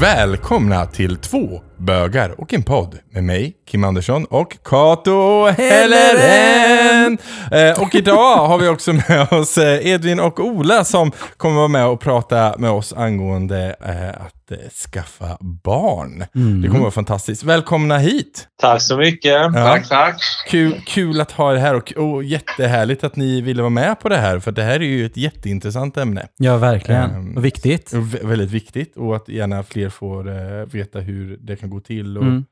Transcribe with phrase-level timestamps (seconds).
[0.00, 7.18] Välkomna till två bögar och en podd med mig, Kim Andersson och Kato Helleren.
[7.52, 11.68] Eh, och idag har vi också med oss eh, Edvin och Ola som kommer vara
[11.68, 14.58] med och prata med oss angående eh, att eh,
[14.90, 16.18] skaffa barn.
[16.62, 17.42] Det kommer vara fantastiskt.
[17.42, 18.48] Välkomna hit!
[18.60, 19.32] Tack så mycket.
[19.32, 19.52] Ja.
[19.52, 20.20] Tack, tack.
[20.48, 24.08] Kul, kul att ha er här och, och jättehärligt att ni ville vara med på
[24.08, 26.28] det här, för det här är ju ett jätteintressant ämne.
[26.36, 27.10] Ja, verkligen.
[27.10, 27.92] Ehm, och viktigt.
[28.22, 32.22] Väldigt viktigt och att gärna fler får eh, veta hur det kan gå till och
[32.24, 32.44] Mm.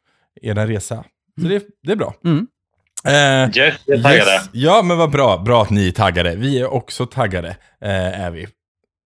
[0.43, 1.05] er resa.
[1.43, 2.15] Så det, det är bra.
[2.25, 2.47] Mm.
[3.05, 3.13] Eh,
[3.59, 4.31] Yes, jag är taggade.
[4.31, 4.49] yes.
[4.53, 5.39] Ja, men vad bra.
[5.39, 6.37] Bra att ni är taggade.
[6.37, 7.49] Vi är också taggade,
[7.83, 8.47] eh, är vi.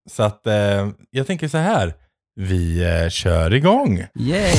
[0.09, 1.93] Så att eh, jag tänker så här.
[2.35, 4.05] Vi eh, kör igång.
[4.19, 4.55] Yay!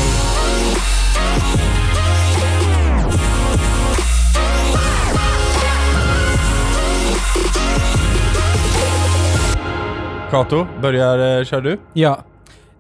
[10.30, 11.78] Kato, börjar, eh, kör du?
[11.92, 12.24] Ja.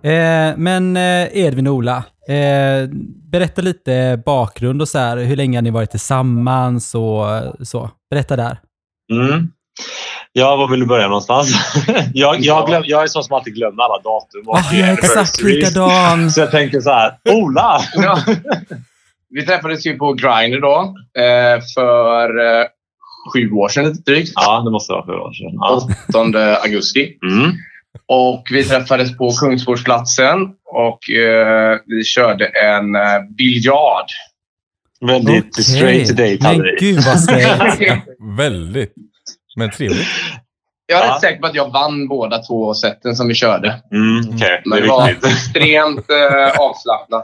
[0.02, 1.96] Eh, men eh, Edvin och Ola,
[2.28, 2.88] eh,
[3.32, 5.16] berätta lite bakgrund och så här.
[5.16, 7.24] Hur länge har ni varit tillsammans och
[7.66, 7.90] så?
[8.10, 8.58] Berätta där.
[9.12, 9.48] Mm.
[10.34, 11.54] Ja, var vill du börja någonstans?
[12.14, 14.42] jag, jag, glöm, jag är sån som alltid glömmer alla datum.
[14.48, 16.30] och Ah, jag är exakt likadan.
[16.30, 17.80] Så jag tänker så här, Ola!
[17.94, 18.18] Ja.
[19.30, 22.66] Vi träffades ju på Grindr då eh, för eh,
[23.34, 24.32] sju år sedan lite drygt.
[24.34, 25.52] Ja, det måste vara för år sedan.
[25.54, 25.88] Ja.
[26.08, 27.18] 8 augusti.
[27.26, 27.50] Mm.
[28.08, 30.38] Och vi träffades på Kungsportsplatsen
[30.72, 33.02] och eh, vi körde en eh,
[33.38, 34.06] biljard.
[35.00, 35.64] Väldigt Okej.
[35.64, 36.76] straight to date hade Men vi.
[36.80, 38.02] gud vad straight.
[38.36, 38.94] Väldigt.
[39.56, 40.08] Men trevligt.
[40.86, 41.14] Jag är Ja.
[41.14, 43.68] rätt säker på att jag vann båda två sätten som vi körde.
[43.92, 45.24] Mm, Okej, Men det det var viktigt.
[45.32, 47.22] extremt eh, avslappnat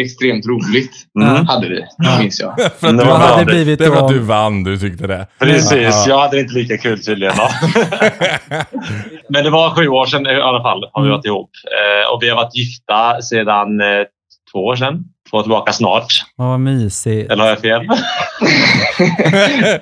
[0.00, 0.92] extremt roligt.
[1.20, 1.46] Mm.
[1.46, 1.84] Hade vi,
[2.20, 2.56] minns jag.
[2.80, 5.26] För att Det du var hade blivit Det för att du vann, du tyckte det.
[5.38, 6.04] Precis, Ja.
[6.08, 7.34] jag hade inte lika kul tydligen.
[9.28, 11.50] Men det var sju år sedan i alla fall har vi varit ihop.
[11.64, 13.86] Eh, och vi har varit gifta sedan eh,
[14.52, 15.04] två år sedan.
[15.30, 16.06] Två tillbaka snart.
[16.36, 17.30] Vad mysigt.
[17.32, 17.86] Eller har jag fel?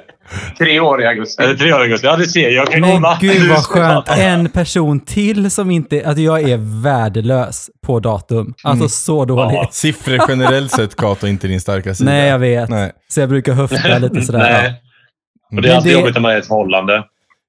[0.58, 1.42] Tre år i augusti.
[1.42, 2.06] Eller tre år augusti.
[2.06, 2.68] Ja, det ser jag.
[2.68, 4.08] Okej, Men gud du vad skönt.
[4.08, 6.02] En person till som inte...
[6.06, 8.54] Alltså jag är värdelös på datum.
[8.64, 8.88] Alltså Mm.
[8.88, 9.54] så dålig.
[9.56, 9.68] Ja.
[9.72, 12.10] Siffror generellt sett, Kato, inte din starka sida.
[12.10, 12.68] Nej, jag vet.
[12.68, 12.92] Nej.
[13.08, 14.38] Så jag brukar höfta lite sådär.
[14.38, 14.82] Nej.
[15.56, 17.02] Och det är Men alltid det- jobbigt när man är i ett förhållande.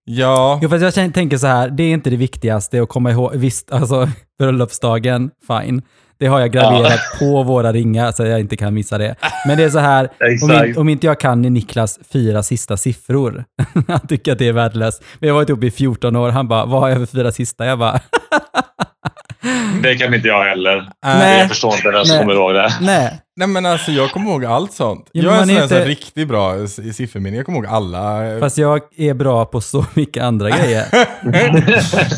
[0.04, 3.32] Ja, Jo, fast jag tänker så här, det är inte det viktigaste att komma ihåg.
[3.36, 4.10] Visst, alltså
[4.40, 5.82] bröllopsdagen, fine.
[6.22, 9.16] Det har jag graverat på våra ringar så jag inte kan missa det.
[9.48, 10.10] Men det är så här,
[10.44, 13.44] om, in, om inte jag kan Niklas fyra sista siffror,
[13.88, 15.04] han tycker att det är värdelöst.
[15.20, 17.66] Vi har varit ihop i 14 år, han bara, vad har jag för fyra sista?
[17.66, 18.00] Jag bara,
[19.84, 20.90] Det kan inte jag heller.
[21.06, 21.40] Nej.
[21.40, 22.26] Jag förstår inte vem som Nej.
[22.26, 22.74] kommer ihåg det.
[22.82, 23.22] nej.
[23.36, 25.10] nej men alltså jag kommer ihåg allt sånt.
[25.12, 27.38] Ja, jag är en sån inte- riktigt bra i i sifferminne.
[27.38, 28.22] Jag kommer ihåg alla.
[28.40, 30.86] Fast jag är bra på så mycket andra grejer.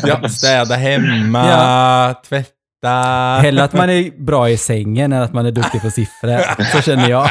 [0.06, 2.22] ja, städa hemma, Ja.
[2.28, 2.50] tvätta.
[2.88, 6.64] Hellre att man är bra i sängen än att man är duktig på siffror.
[6.64, 7.30] Så känner jag.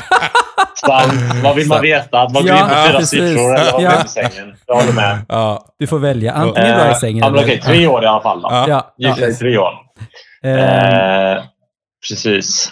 [0.76, 1.14] Sant.
[1.44, 2.20] Vad vill man veta?
[2.22, 3.10] Att man går Ja, in på fyra precis.
[3.10, 4.04] siffror eller vad Ja.
[4.06, 4.56] i sängen?
[4.68, 5.26] Jag håller med.
[5.30, 7.48] Ja, Du får välja, antingen bra i sängen ja, men eller...
[7.48, 8.42] Okej, tre år i alla fall.
[8.42, 8.50] Då.
[8.52, 8.66] Ja.
[8.98, 9.28] Ja, ja.
[9.40, 9.72] Tre år.
[10.46, 11.44] Eh,
[12.10, 12.72] precis.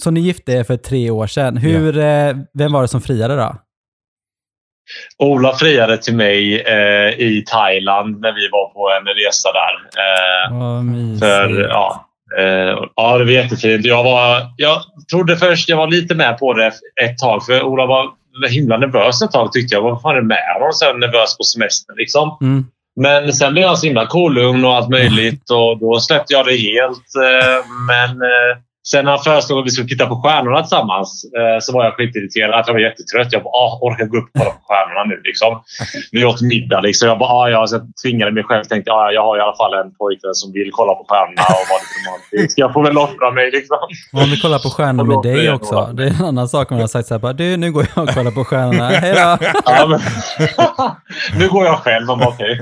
[0.00, 1.56] Så ni gifte er för tre år sedan.
[1.56, 3.54] Hur, eh, vem var det som friade då?
[5.18, 10.02] Ola friade till mig eh, i Thailand när vi var på en resa där.
[10.02, 11.20] Eh, Vad mysigt.
[11.24, 12.06] För, ja,
[12.38, 13.84] eh, ja, det var jättefint.
[13.84, 17.46] Jag, var, jag trodde först jag var lite med på det ett tag.
[17.46, 18.10] För Ola var
[18.48, 19.82] himla nervös ett tag tyckte jag.
[19.82, 20.72] Vad fan är det med honom?
[20.72, 22.36] Så nervös på semestern liksom.
[22.40, 22.64] Mm.
[23.00, 26.56] Men sen blev han så himla kolugn och allt möjligt och då släppte jag det
[26.56, 27.06] helt.
[27.16, 28.58] Eh, Men eh,
[28.88, 31.94] sen när han föreslog att vi skulle titta på stjärnorna tillsammans eh, så var jag
[31.94, 32.64] skitirriterad.
[32.66, 33.32] Jag var jättetrött.
[33.32, 35.20] Jag bara, ah, orkar gå upp och kolla på stjärnorna nu.
[35.24, 35.62] Liksom.
[36.12, 36.80] Vi åt middag.
[36.80, 37.08] Liksom.
[37.08, 37.66] Jag, bara, ah, ja.
[37.66, 38.64] så jag tvingade mig själv.
[38.64, 41.66] Tänkte, ah, jag har i alla fall en pojkvän som vill kolla på stjärnorna och
[41.70, 42.58] vara lite romantisk.
[42.58, 43.50] Jag får väl offra mig.
[43.50, 43.78] Liksom.
[44.12, 45.90] Om vi kollar på stjärnor Och med dig jag också.
[45.96, 47.86] Det är en annan sak om man har sagt så här, bara, du nu går
[47.94, 48.88] jag och kollar på stjärnorna.
[48.88, 49.46] Hej då.
[49.64, 50.00] Ja, men,
[51.40, 52.06] nu går jag själv.
[52.06, 52.60] Bara, okej.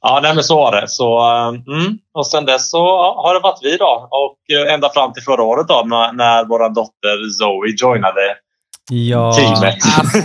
[0.00, 0.88] Ja, nej, men så var det.
[0.88, 1.98] Så, eh, mm.
[2.14, 2.78] Och sen dess så
[3.22, 4.08] har det varit vi då.
[4.10, 8.20] Och eh, ända fram till förra året då när, när vår dotter Zoe joinade
[8.90, 9.76] Ja, teamet.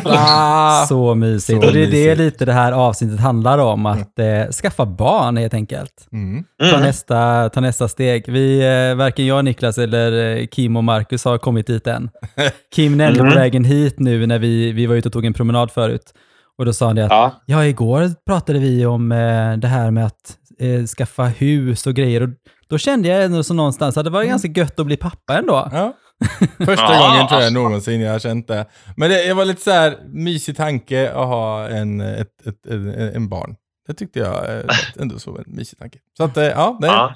[0.05, 0.85] Ah.
[0.89, 1.61] så mysigt.
[1.61, 3.85] Så och det är det lite det här avsnittet handlar om.
[3.85, 6.07] Att eh, skaffa barn helt enkelt.
[6.11, 6.43] Mm.
[6.59, 6.81] Ta, Mm.
[6.81, 8.23] nästa, ta nästa steg.
[8.27, 12.09] Vi, eh, varken jag, Niklas eller eh, Kim och Marcus har kommit dit än.
[12.75, 13.31] Kim nämnde Mm.
[13.33, 16.13] på vägen hit nu när vi, vi var ute och tog en promenad förut.
[16.57, 17.41] Och då sa han det att Ja.
[17.45, 22.21] Ja, igår pratade vi om eh, det här med att eh, skaffa hus och grejer.
[22.23, 22.29] Och
[22.69, 25.69] då kände jag ändå så någonstans att det var ganska gött att bli pappa ändå.
[25.71, 25.93] Ja.
[26.57, 28.65] Första Ja, gången tror jag någonsin jag har känt det.
[28.97, 32.89] Men det, det var lite så här mysig tanke att ha en, ett, ett, en,
[33.15, 33.55] en barn.
[33.87, 34.63] det tyckte jag eh,
[34.99, 35.99] ändå så en mysig tanke.
[36.17, 37.15] Så att, eh, ja, det, Ja,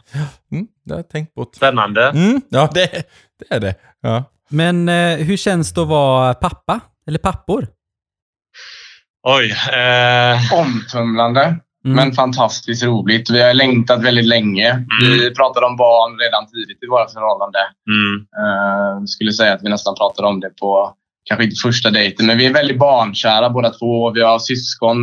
[0.51, 1.50] Mm, det har jag tänkt på.
[1.56, 2.10] spännande.
[2.10, 2.90] Mm, ja, det,
[3.40, 3.75] det är det.
[4.01, 4.24] Ja.
[4.50, 6.80] Men eh, hur känns det att vara pappa?
[7.07, 7.68] Eller pappor?
[9.24, 9.52] Oj.
[9.74, 11.56] Eh, Omtumlande,
[11.86, 11.96] Mm.
[11.96, 13.30] men fantastiskt roligt.
[13.30, 14.86] Vi har längtat väldigt länge.
[15.02, 17.60] Vi pratade om barn redan tidigt i vårt förhållande.
[17.90, 20.94] mm, Uh, skulle säga att vi nästan pratade om det på,
[21.25, 24.12] kanske inte första dejten, men vi är väldigt barnkära båda två.
[24.12, 24.98] Vi har syskon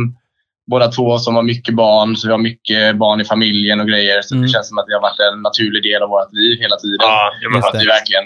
[0.71, 4.21] båda två som har mycket barn, så vi har mycket barn i familjen och grejer.
[4.21, 4.41] Så Mm.
[4.45, 6.97] det känns som att det har varit en naturlig del av vårt liv hela tiden.
[6.99, 8.23] ja, jag menar, Just Att vi verkligen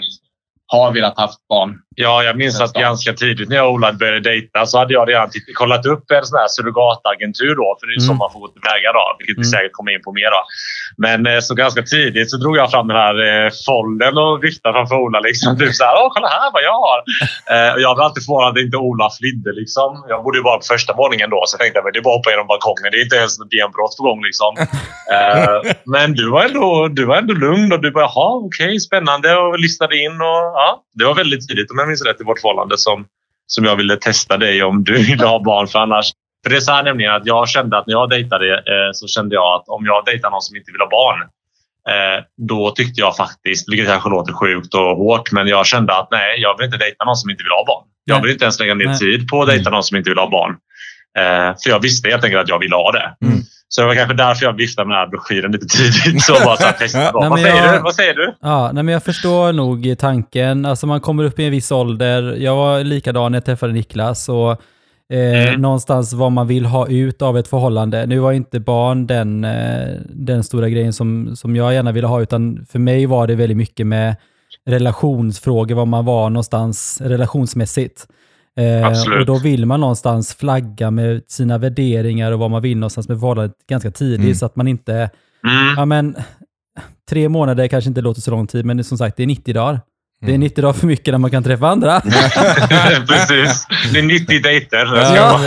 [0.72, 1.70] har velat haft barn.
[1.96, 5.08] Ja, jag minns att ganska tidigt när jag och Ola började dejta så hade jag
[5.08, 5.28] redan
[5.60, 7.68] kollat upp en sån här surrogatagentur då.
[7.80, 8.18] För det är så Mm.
[8.22, 9.04] man får gå tillväga då.
[9.18, 9.52] Vilket vi Mm.
[9.54, 10.42] säkert kommer in på mer då.
[11.04, 14.72] Men eh, så ganska tidigt så drog jag fram den här eh, foldern och viftade
[14.76, 15.20] framför Ola.
[15.28, 15.50] Liksom.
[15.58, 17.00] Typ så här, Åh, kolla här vad jag har.
[17.54, 19.50] Eh, och jag blev alltid förvånad att inte Ola flydde.
[19.60, 19.90] Liksom.
[20.12, 21.40] Jag bodde ju bara på första våningen då.
[21.46, 22.88] Så jag tänkte att det är bara att hoppa genom balkongen.
[22.92, 24.20] Det är inte ens ett benbrott på gång.
[24.28, 24.52] Liksom.
[25.18, 29.36] Eh, men du var, ändå, du var ändå lugn och du bara, jaha, okej, spännande.
[29.36, 30.12] Och lyssnade in.
[30.20, 33.06] Och, ja, det var väldigt tidigt, om jag minns rätt, i vårt förhållande som,
[33.46, 35.66] som jag ville testa dig om du ville ha barn.
[35.66, 36.12] För annars
[36.42, 39.06] för det är så här nämligen att jag kände att när jag dejtade eh, så
[39.06, 41.20] kände jag att om jag dejtar någon som inte vill ha barn
[41.94, 46.08] eh, då tyckte jag faktiskt, vilket kanske låter sjukt och hårt, men jag kände att
[46.10, 47.84] nej, jag vill inte dejta någon som inte vill ha barn.
[48.04, 48.98] Jag vill inte ens lägga ner Nej.
[48.98, 50.56] tid på att dejta någon som inte vill ha barn.
[51.18, 53.16] Eh, för jag visste helt enkelt att jag ville ha det.
[53.26, 53.38] Mm.
[53.72, 56.22] Så det var kanske därför jag viftade med den här broschyren lite tidigt.
[56.22, 56.74] Så bara så här.
[56.94, 57.82] Nej, Vad men säger jag- du?
[57.82, 58.34] Vad säger du?
[58.40, 60.64] Ja, nej, men jag förstår nog tanken.
[60.66, 62.36] Alltså man kommer upp i en viss ålder.
[62.38, 64.28] Jag var likadan när jag träffade Niklas.
[64.28, 65.60] Och, eh, Mm.
[65.60, 68.06] Någonstans vad man vill ha ut av ett förhållande.
[68.06, 72.20] Nu var inte barn den, eh, den stora grejen som, som jag gärna ville ha,
[72.22, 74.16] utan för mig var det väldigt mycket med
[74.66, 78.06] relationsfrågor, var man var någonstans relationsmässigt.
[78.58, 83.08] Eh, och då vill man någonstans flagga med sina värderingar och vad man vill någonstans
[83.08, 84.34] med förhållandet ganska tidigt, Mm.
[84.34, 84.92] så att man inte
[85.44, 85.74] Mm.
[85.76, 86.16] Ja, men
[87.10, 89.80] tre månader kanske inte låter så lång tid, men som sagt, det är 90 dagar.
[90.20, 90.40] Det är Mm.
[90.40, 92.00] 90 dagar för mycket när man kan träffa andra.
[93.08, 93.66] Precis.
[93.92, 94.86] Det är 90 dejter.
[95.16, 95.40] Ja.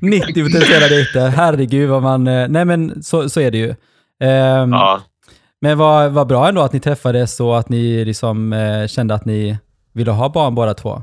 [0.00, 1.28] 90 potentiella dejter.
[1.28, 2.26] Herregud vad man...
[2.26, 3.74] eh, Nej, men så, så är det ju.
[4.22, 5.00] Ehm, Ja.
[5.60, 9.24] Men vad, vad bra ändå att ni träffades och att ni liksom eh, kände att
[9.24, 9.58] ni
[9.92, 11.02] ville ha barn båda två.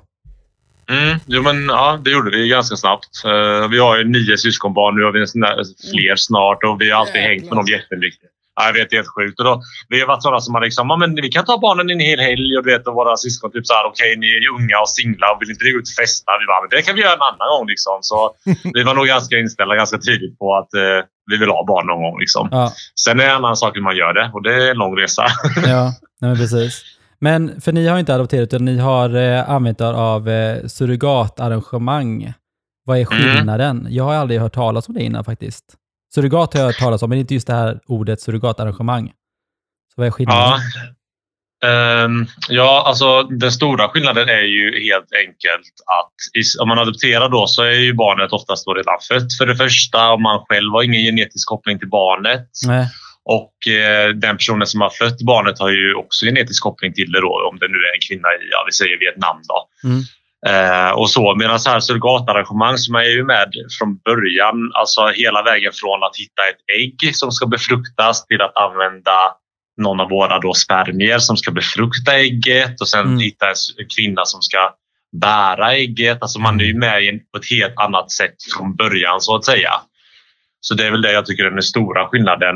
[0.89, 3.25] Mm, jo, men, ja, det gjorde vi ganska snabbt.
[3.25, 4.95] Eh, vi har ju nio syskonbarn.
[4.95, 5.55] Nu har vi en sån där,
[5.91, 8.29] fler snart och vi har alltid hängt med dem jättemycket.
[8.55, 9.39] Ja, jag vet, det är helt sjukt.
[9.39, 11.89] Och då, vi har varit sådana som har liksom, ja, men vi kan ta barnen
[11.89, 14.41] en hel helg och, du vet, och våra syskon typ så här, okej, ni är
[14.45, 16.31] ju unga och singla och vill inte gå ut och festa?
[16.41, 17.97] Vi bara, men det kan vi göra en annan gång liksom.
[18.01, 18.17] Så
[18.75, 20.99] vi var nog ganska inställda ganska tidigt på att eh,
[21.31, 22.47] vi vill ha barn någon gång liksom.
[22.51, 22.73] Ja,
[23.05, 24.99] Sen är det en annan sak hur man gör det och det är en lång
[24.99, 25.25] resa.
[25.65, 26.98] ja nej, precis.
[27.21, 32.33] Men för ni har inte adopterat, utan ni har eh, använt er av eh, surrogatarrangemang.
[32.85, 33.35] Vad är Mm.
[33.35, 33.87] skillnaden?
[33.89, 35.65] Jag har aldrig hört talas om det innan faktiskt.
[36.15, 39.07] Surrogat har jag hört talas om, men inte just det här ordet surrogatarrangemang.
[39.93, 40.59] Så vad är skillnaden?
[41.61, 41.67] Ja.
[41.67, 47.29] Ehm, ja, alltså den stora skillnaden är ju helt enkelt att i- om man adopterar
[47.29, 50.71] då så är ju barnet oftast då redan fött för det första och man själv
[50.71, 52.49] har ingen genetisk koppling till barnet.
[52.67, 52.87] Nej.
[53.25, 57.21] Och eh, den personen som har fött barnet har ju också genetisk koppling till det
[57.21, 59.67] då, om det nu är en kvinna i, ja vi säger Vietnam då.
[59.89, 60.01] Mm.
[60.47, 61.35] Eh, och så.
[61.35, 66.17] Medan så här surrogatarrangemang som är ju med från början, alltså hela vägen från att
[66.17, 69.17] hitta ett ägg som ska befruktas till att använda
[69.81, 73.19] någon av våra då spermier som ska befrukta ägget och sen Mm.
[73.19, 73.55] hitta en
[73.97, 74.73] kvinna som ska
[75.21, 76.17] bära ägget.
[76.21, 79.35] Alltså man är ju med i en- på ett helt annat sätt från början så
[79.35, 79.71] att säga.
[80.61, 82.55] Så det är väl det jag tycker är den stora skillnaden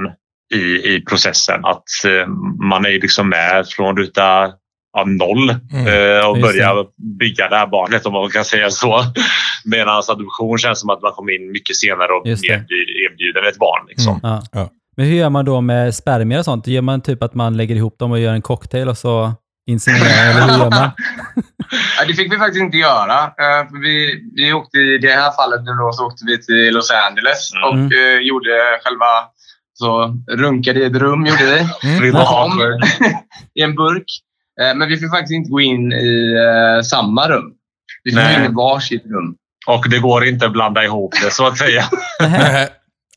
[0.53, 1.65] i, i processen.
[1.65, 2.27] Att eh,
[2.69, 4.51] man är ju liksom med från ruta
[4.93, 5.87] ja, noll Mm.
[5.87, 6.85] eh, och Just börjar
[7.19, 9.03] bygga det här barnet om man kan säga så.
[9.65, 12.29] Medan adoption känns som att man kommer in mycket senare och det.
[12.29, 13.85] erbjuder, erbjuder ett barn.
[13.87, 14.11] Liksom.
[14.11, 14.19] Mm.
[14.23, 14.41] Ja.
[14.51, 14.69] Ja.
[14.97, 16.67] Men hur gör man då med spermier och sånt?
[16.67, 19.33] Gör man typ att man lägger ihop dem och gör en cocktail och så
[19.69, 20.89] inseminerar, eller hur gör man?
[22.07, 23.17] Det fick vi faktiskt inte göra.
[23.23, 26.91] Eh, vi, vi åkte, I det här fallet nu då, så åkte vi till Los
[26.91, 27.63] Angeles Mm.
[27.85, 29.11] och gjorde själva...
[29.83, 31.89] Så runkade i ett rum gjorde vi.
[31.89, 32.15] Mm.
[32.15, 32.79] Om.
[33.55, 34.05] I en burk.
[34.61, 37.51] Eh, men vi fick faktiskt inte gå in i eh, samma rum.
[38.03, 38.35] Vi fick Nej.
[38.35, 39.35] gå in i varsitt rum.
[39.67, 41.83] Och det går inte att blanda ihop det så att säga.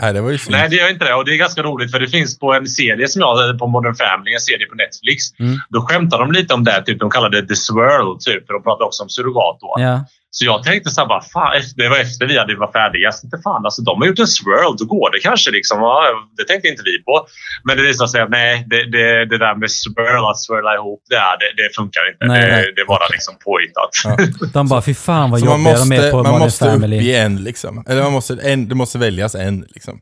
[0.03, 0.57] Nej, det var ju synd.
[0.57, 1.15] Nej, det gör inte det.
[1.15, 3.95] Och det är ganska roligt för det finns på en serie som jag på Modern
[3.95, 5.39] Family, en serie på Netflix.
[5.39, 5.59] Mm.
[5.69, 6.83] Då skämtar de lite om det.
[6.87, 9.75] Typ, de kallar det The Swirl, typ, för de pratar också om surrogat då.
[9.79, 10.05] Ja.
[10.39, 13.03] Så jag tänkte så här, bara, fan, det var efter vi hade var färdiga.
[13.03, 15.51] Jag tänkte, fan, alltså, de har gjort en swirl, då går det kanske.
[15.51, 15.77] Liksom.
[15.81, 15.95] Ja,
[16.37, 17.27] det tänkte inte vi på.
[17.67, 21.03] Men det visade sig att nej, det, det, det där med swirl, att swirla ihop,
[21.11, 22.25] det, är, det, det funkar inte.
[22.27, 23.93] Nej, det, är bara liksom påhittat.
[24.05, 24.17] Ja.
[24.53, 26.65] De bara, fy fan vad Så man jobbiga de är måste, på man Modern måste
[26.65, 26.97] upp Family.
[26.97, 27.85] i en liksom.
[27.89, 30.01] Eller man måste, en, det måste väljas en liksom.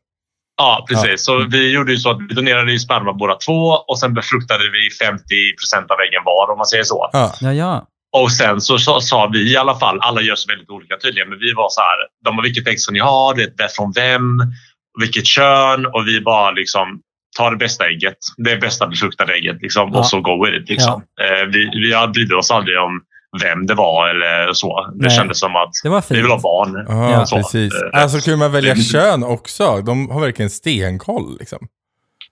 [0.57, 1.25] Ja, precis.
[1.25, 4.65] Så vi gjorde ju så att vi donerade ju sperma båda två och sen befruktade
[4.77, 7.11] vi 50% av äggen var om man säger så.
[7.13, 7.35] Ja.
[7.41, 7.87] Ja, ja.
[8.23, 11.39] Och sen så sa, vi i alla fall, alla gör så väldigt olika tydligen, men
[11.39, 14.25] vi var så här, de har vilket ska ni ha, det är från vem,
[15.01, 17.01] vilket kön och vi bara liksom
[17.39, 19.99] ta det bästa ägget, det bästa befruktade ägget liksom, Ja.
[19.99, 20.69] och så go with it.
[20.69, 21.03] Liksom.
[21.21, 23.01] Eh, vi, vi brydde oss aldrig om
[23.43, 24.87] vem det var eller så.
[24.95, 25.17] Det Nej.
[25.17, 26.43] kändes som att Det var vi vill ha fint.
[26.43, 26.85] barn.
[26.89, 27.27] Ja, Ja.
[27.27, 27.73] Så, precis.
[27.75, 29.83] eh, Alltså kunde man välja kön också?
[29.83, 31.59] De har verkligen stenkoll liksom.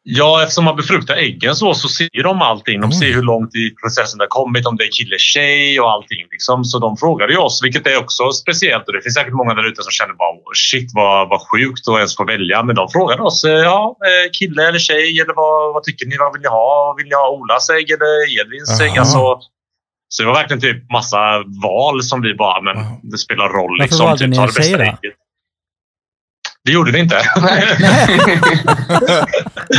[0.04, 2.80] Ja, eftersom man befruktar äggen så, så ser de allting.
[2.80, 5.90] De ser hur långt i processen det har kommit, om det är kille, tjej och
[5.90, 6.26] allting.
[6.30, 6.64] Liksom.
[6.64, 8.86] Så de frågade ju oss, vilket är också speciellt.
[8.86, 11.96] Och det finns säkert många där ute som känner bara shit vad, vad sjukt att
[11.96, 12.62] ens få välja.
[12.62, 16.16] Men de frågade oss, eh, ja, eh, kille eller tjej eller vad, vad tycker ni?
[16.18, 16.94] Vad vill ni ha?
[16.98, 18.98] Vill ni ha Olas ägg eller Edvins ägg?
[18.98, 19.38] Alltså,
[20.08, 21.20] så det var verkligen typ massa
[21.62, 23.76] val som vi bara, men det spelar roll.
[23.78, 25.10] Varför Liksom, valde typ, ni ta en det bästa tjej då?
[26.64, 27.16] Det gjorde vi inte.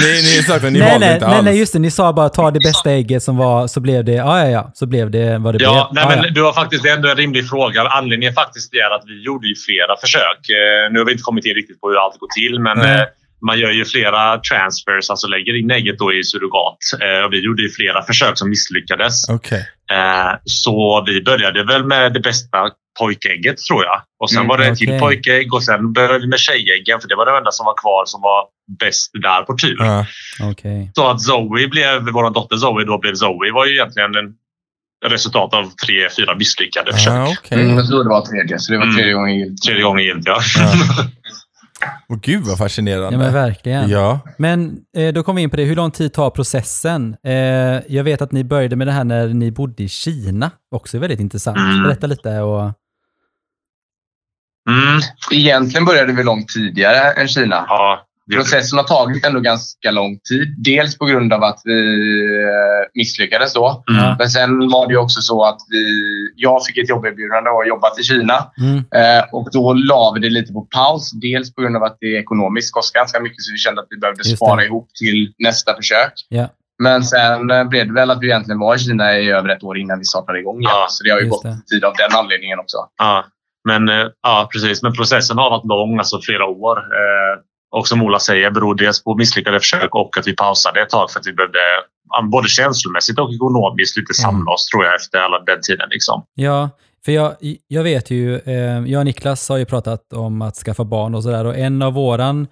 [0.02, 1.46] ni, ni sa att ni nej, valde nej, inte nej, alls.
[1.46, 1.80] nej, just det.
[1.80, 4.72] Ni sa bara ta det bästa ägget som var, så blev det, ja, ja, ja,
[4.74, 6.06] så blev det vad det Ja, blev.
[6.08, 7.82] nej, Ja, men du har faktiskt det är ändå en rimlig fråga.
[7.82, 10.40] Anledningen faktiskt är att vi gjorde ju flera försök.
[10.50, 12.96] Eh, nu har vi inte kommit in riktigt på hur allt går till, men Nej.
[13.02, 13.06] eh,
[13.46, 16.78] man gör ju flera transfers, alltså lägger in ägget då i surrogat.
[17.02, 19.30] Eh, och vi gjorde ju flera försök som misslyckades.
[19.30, 19.68] Okej.
[19.94, 22.58] Eh, så vi började väl med det bästa
[23.00, 24.02] pojkägget tror jag.
[24.20, 24.88] Och sen Mm, var det ett okej.
[24.88, 27.74] till pojkägg och sen började vi med tjejäggen för det var det enda som var
[27.82, 28.46] kvar som var
[28.80, 29.78] bäst där på tur.
[29.80, 30.06] Ja.
[30.52, 30.92] Okej.
[30.96, 34.34] Så att Zoe blev, vår dotter Zoe då blev Zoe var ju egentligen en
[35.06, 37.14] resultat av tre, fyra misslyckade försök.
[37.14, 37.62] Ja, okej.
[37.64, 38.96] Mm, jag tror det var tredje, så det var Mm.
[38.96, 39.62] tredje gången gillt.
[39.62, 40.40] Tredje gången gillt, ja.
[42.10, 43.12] Åh gud vad fascinerande.
[43.12, 43.90] Ja, men verkligen.
[43.90, 44.20] Ja.
[44.38, 45.64] Men eh, då kommer vi in på det.
[45.64, 47.16] Hur lång tid tar processen?
[47.24, 47.34] Eh,
[47.88, 50.52] jag vet att ni började med det här när ni bodde i Kina.
[50.72, 51.58] Också väldigt intressant.
[51.58, 51.84] Mm.
[51.84, 52.40] Berätta lite.
[52.42, 52.72] Och,
[54.70, 55.00] Mm,
[55.32, 57.66] Egentligen började vi långt tidigare än Kina.
[57.70, 60.56] ja, Processen har tagit ändå ganska lång tid.
[60.58, 61.80] Dels på grund av att vi
[62.44, 63.84] eh, misslyckades då.
[63.90, 65.84] mm, Men sen var det också så att vi,
[66.36, 68.52] jag fick ett jobberbjudande och har jobbat i Kina.
[68.58, 71.12] mm, Eh, och då la vi det lite på paus.
[71.12, 73.98] Dels på grund av att det ekonomiskt kostar ganska mycket så vi kände att vi
[73.98, 76.14] behövde spara ihop till nästa försök.
[76.30, 76.50] ja,
[76.84, 79.64] Men sen eh, blev det väl att vi egentligen var i Kina i över ett
[79.64, 80.72] år innan vi startade igång igen.
[80.74, 81.58] Ja, så det har ju gått det.
[81.70, 82.78] tid av den anledningen också.
[82.98, 83.26] ja.
[83.68, 84.84] Men, eh, ja, precis.
[84.84, 86.78] Men processen har varit lång, alltså flera år.
[87.78, 91.12] Och som Ola säger beror dels på misslyckade försök och att vi pausade ett tag
[91.12, 91.60] för att vi behövde
[92.32, 95.88] både känslomässigt och ekonomiskt lite samla oss tror jag efter alla den tiden.
[95.92, 96.24] Liksom.
[96.36, 96.70] ja,
[97.06, 97.36] för jag,
[97.68, 101.24] jag vet ju, eh, jag och Niklas har ju pratat om att skaffa barn och
[101.24, 101.46] sådär.
[101.46, 102.48] Och en av våran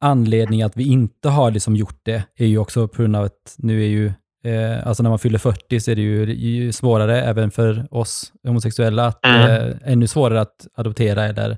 [0.00, 3.54] anledning att vi inte har liksom gjort det är ju också på grund av att
[3.58, 4.06] nu är ju,
[4.44, 8.32] eh, alltså när man fyller 40 så är det ju, ju svårare även för oss
[8.46, 9.40] homosexuella, att, Mm.
[9.50, 11.56] eh, ännu svårare att adoptera eller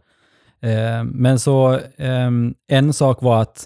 [1.05, 3.65] men så ehm, en sak var att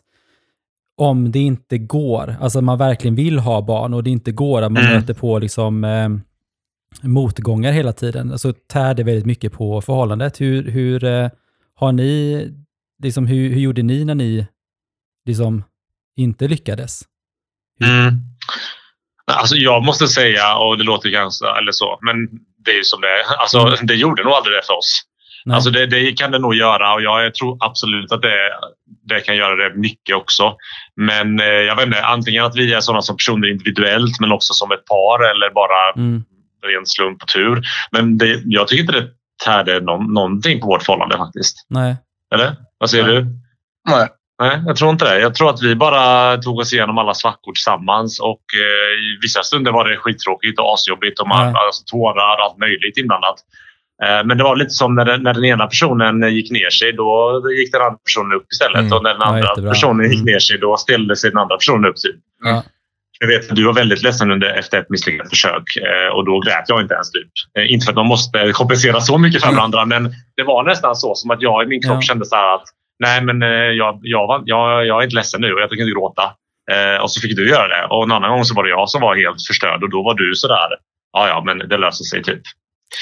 [0.97, 4.73] om det inte går, alltså man verkligen vill ha barn och det inte går, att
[4.73, 4.95] man Mm.
[4.95, 6.09] möter på liksom eh,
[7.03, 10.41] motgångar hela tiden, så tär det väldigt mycket på förhållandet.
[10.41, 11.29] Hur, hur eh,
[11.75, 12.49] har ni,
[13.03, 14.47] liksom, hur, hur gjorde ni när ni
[15.27, 15.65] liksom
[16.17, 17.03] inte lyckades?
[17.85, 18.15] Mm.
[19.27, 22.29] Alltså jag måste säga, och det låter ganska eller så, men
[22.65, 23.41] det är ju som det är.
[23.41, 23.87] Alltså, Mm.
[23.87, 25.03] Det gjorde nog aldrig det för oss.
[25.49, 25.55] Nej.
[25.55, 28.37] Alltså det, det kan det nog göra och jag tror absolut att det,
[29.09, 30.57] det kan göra det mycket också.
[30.97, 34.55] Men eh, jag vet inte, antingen att vi är sådana som personer individuellt men också
[34.55, 36.25] som ett par eller bara Mm.
[36.67, 37.63] ren slump och tur.
[37.91, 39.09] Men det, jag tycker inte det
[39.45, 41.67] tärde någon, någonting på vårt förhållande faktiskt.
[41.69, 41.97] Nej.
[42.35, 42.57] Eller?
[42.79, 43.15] Vad säger Nej.
[43.15, 43.27] du?
[43.91, 44.09] Nej.
[44.43, 45.21] Nej, jag tror inte det.
[45.21, 49.43] Jag tror att vi bara tog oss igenom alla svackor tillsammans och eh, i vissa
[49.43, 53.37] stunder var det skittråkigt och asjobbigt och man, alltså, tårar och allt möjligt inblandat.
[54.05, 56.93] Eh, men det var lite som när den, när den ena personen gick ner sig,
[56.93, 58.81] då gick den andra personen upp istället.
[58.81, 58.93] Mm.
[58.93, 59.71] Och när den Ja, andra jättebra.
[59.71, 60.33] personen gick Mm.
[60.33, 61.97] ner sig, då ställde sig den andra personen upp.
[61.97, 62.17] Typ.
[62.45, 62.63] Ja.
[63.21, 66.41] Jag vet att du var väldigt ledsen under, efter ett misslyckat försök eh, och då
[66.41, 67.11] grät jag inte ens.
[67.11, 67.29] Typ.
[67.59, 70.05] Eh, inte för att man måste kompensera så mycket för varandra, men
[70.37, 72.01] det var nästan så som att jag i min kropp Ja.
[72.03, 72.65] kände så att
[72.99, 73.41] nej, men
[73.77, 76.23] jag, jag, jag, jag är inte ledsen nu och jag tänker inte gråta.
[77.03, 77.87] Och så fick du göra det.
[77.91, 80.15] Och en annan gång så var det jag som var helt förstörd och då var
[80.15, 80.69] du så där.
[81.13, 82.43] Ja, ja, men det löser sig typ.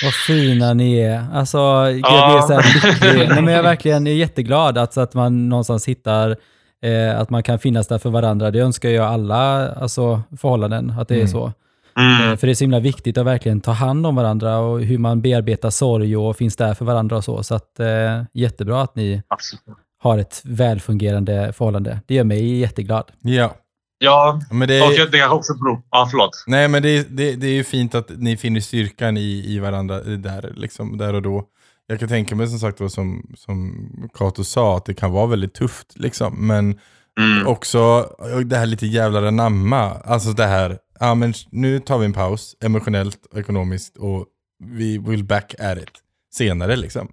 [0.04, 1.24] Vad fina ni är.
[1.34, 2.30] Alltså, jag Ja.
[2.32, 3.28] blir så här lycklig.
[3.28, 6.36] Nej, men jag är verkligen jätteglad att, att man någonstans hittar
[6.82, 8.50] eh, att man kan finnas där för varandra.
[8.50, 11.28] Det önskar jag alla alltså, förhållanden, att det är Mm.
[11.28, 11.52] så.
[11.98, 12.32] Mm.
[12.32, 14.98] Eh, För det är så himla viktigt att verkligen ta hand om varandra och hur
[14.98, 17.42] man bearbetar sorg och finns där för varandra och så.
[17.42, 19.62] Så att, eh, jättebra att ni Absolut.
[20.02, 22.00] har ett välfungerande förhållande.
[22.06, 23.04] Det gör mig jätteglad.
[23.22, 23.54] Ja.
[23.98, 25.82] Ja, Men det och det kanske också beror...
[25.90, 26.44] Ja, förlåt.
[26.46, 30.00] nej, men det, det, det är ju fint att ni finner styrkan i, i varandra
[30.00, 31.44] där, liksom, där och då.
[31.86, 35.26] Jag kan tänka mig som sagt då, som, som Kato sa, att det kan vara
[35.26, 35.92] väldigt tufft.
[35.96, 36.46] Liksom.
[36.46, 36.78] Men
[37.20, 37.46] Mm.
[37.46, 38.08] också
[38.44, 39.90] det här lite jävlar anamma.
[40.04, 44.26] Alltså det här, ja men nu tar vi en paus, emotionellt och ekonomiskt och
[44.64, 45.88] vi will back at it
[46.34, 47.08] senare liksom.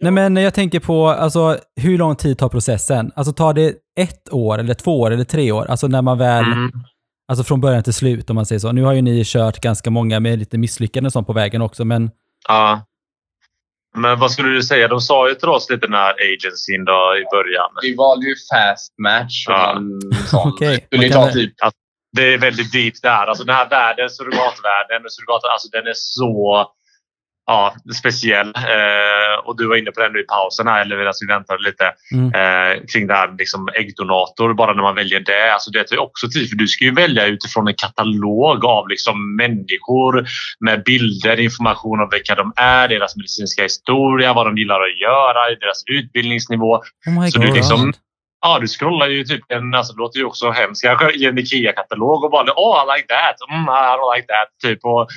[0.00, 3.12] Nej, men jag tänker på alltså, hur lång tid tar processen?
[3.16, 5.66] Alltså tar det ett år, eller två år, eller tre år?
[5.70, 6.70] Alltså när man väl, Mm.
[7.28, 8.72] alltså från början till slut om man säger så.
[8.72, 11.84] Nu har ju ni kört ganska många med lite misslyckanden och sånt på vägen också,
[11.84, 12.10] men
[12.48, 12.86] Ja.
[13.96, 14.88] Men vad skulle du säga?
[14.88, 17.70] De sa ju till oss lite den här agencyn då i början.
[17.82, 19.46] Vi valde ju fast match.
[19.48, 19.80] och Ja.
[20.50, 20.86] Okej.
[20.90, 21.52] Det ta det- typ
[22.16, 23.26] Det är väldigt deep där.
[23.26, 26.66] Alltså den här världen, surrogatvärlden, och surrogat, alltså den är så
[27.46, 28.48] ja, speciell.
[28.56, 31.62] Eh, och du var inne på det nu i pausen här, eller medan vi väntade
[31.62, 32.26] lite, Mm.
[32.34, 34.54] eh, kring det här liksom äggdonator.
[34.54, 35.52] Bara när man väljer det.
[35.52, 39.36] Alltså det tar också tid, för du ska ju välja utifrån en katalog av liksom
[39.36, 40.26] människor
[40.60, 45.54] med bilder, information om vilka de är, deras medicinska historia, vad de gillar att göra,
[45.60, 46.74] deras utbildningsnivå.
[46.76, 47.48] oh Så god.
[47.48, 47.92] du liksom-
[48.40, 51.38] Ja, du scrollar ju typ en, alltså det låter ju också hemskt, kanske i en
[51.38, 54.48] IKEA-katalog och bara oh I like that, mm, I don't like that.
[54.62, 55.08] Typ och,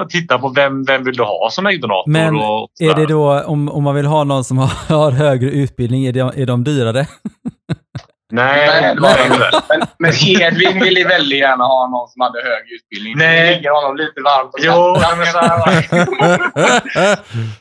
[0.00, 2.10] och titta på vem, vem vill du ha som äggdonator.
[2.10, 5.50] Men och Är det då, om, om man vill ha någon som har, har högre
[5.50, 7.06] utbildning, är, de, är de dyrare?
[8.32, 9.50] Nej, Nej, det var det inte.
[9.68, 10.12] Men, men
[10.42, 13.14] Edvin ville väldigt gärna ha någon som hade hög utbildning.
[13.16, 13.40] Nej.
[13.40, 17.18] Det ligger honom lite varmt om Jo, men så här,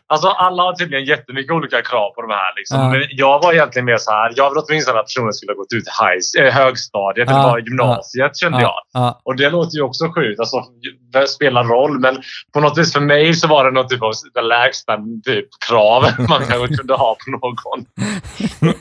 [0.13, 2.51] Alltså alla har tydligen jättemycket olika krav på de här.
[2.57, 2.79] Liksom.
[2.79, 2.89] Ja.
[2.89, 4.33] Men jag var egentligen mer så här.
[4.35, 7.59] Jag vill åtminstone att personen skulle ha gått ut high, äh, högstadiet eller Ja, bara
[7.59, 8.69] gymnasiet kände jag.
[8.69, 9.21] Ja, ja.
[9.23, 10.39] Och det låter ju också sjukt.
[10.39, 10.57] Alltså,
[11.13, 11.99] det spelar roll.
[11.99, 12.21] Men
[12.53, 16.01] på något vis för mig så var det något typ av det lägsta typ, krav
[16.29, 17.85] man kanske kunde ha på någon.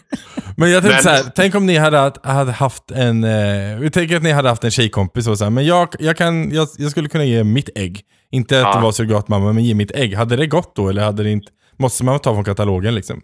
[0.57, 3.91] Men jag tänkte Men- så här, tänk om ni hade, hade haft en, eh, vi
[3.91, 6.69] tänker att ni hade haft en tjejkompis och så här, men jag, jag, kan, jag,
[6.79, 8.01] jag skulle kunna ge mitt ägg.
[8.31, 8.75] Inte att Ja.
[8.77, 10.15] det var surrogatmamma, men ge mitt ägg.
[10.17, 13.21] Hade det gått då eller hade det inte, måste man ta från katalogen liksom?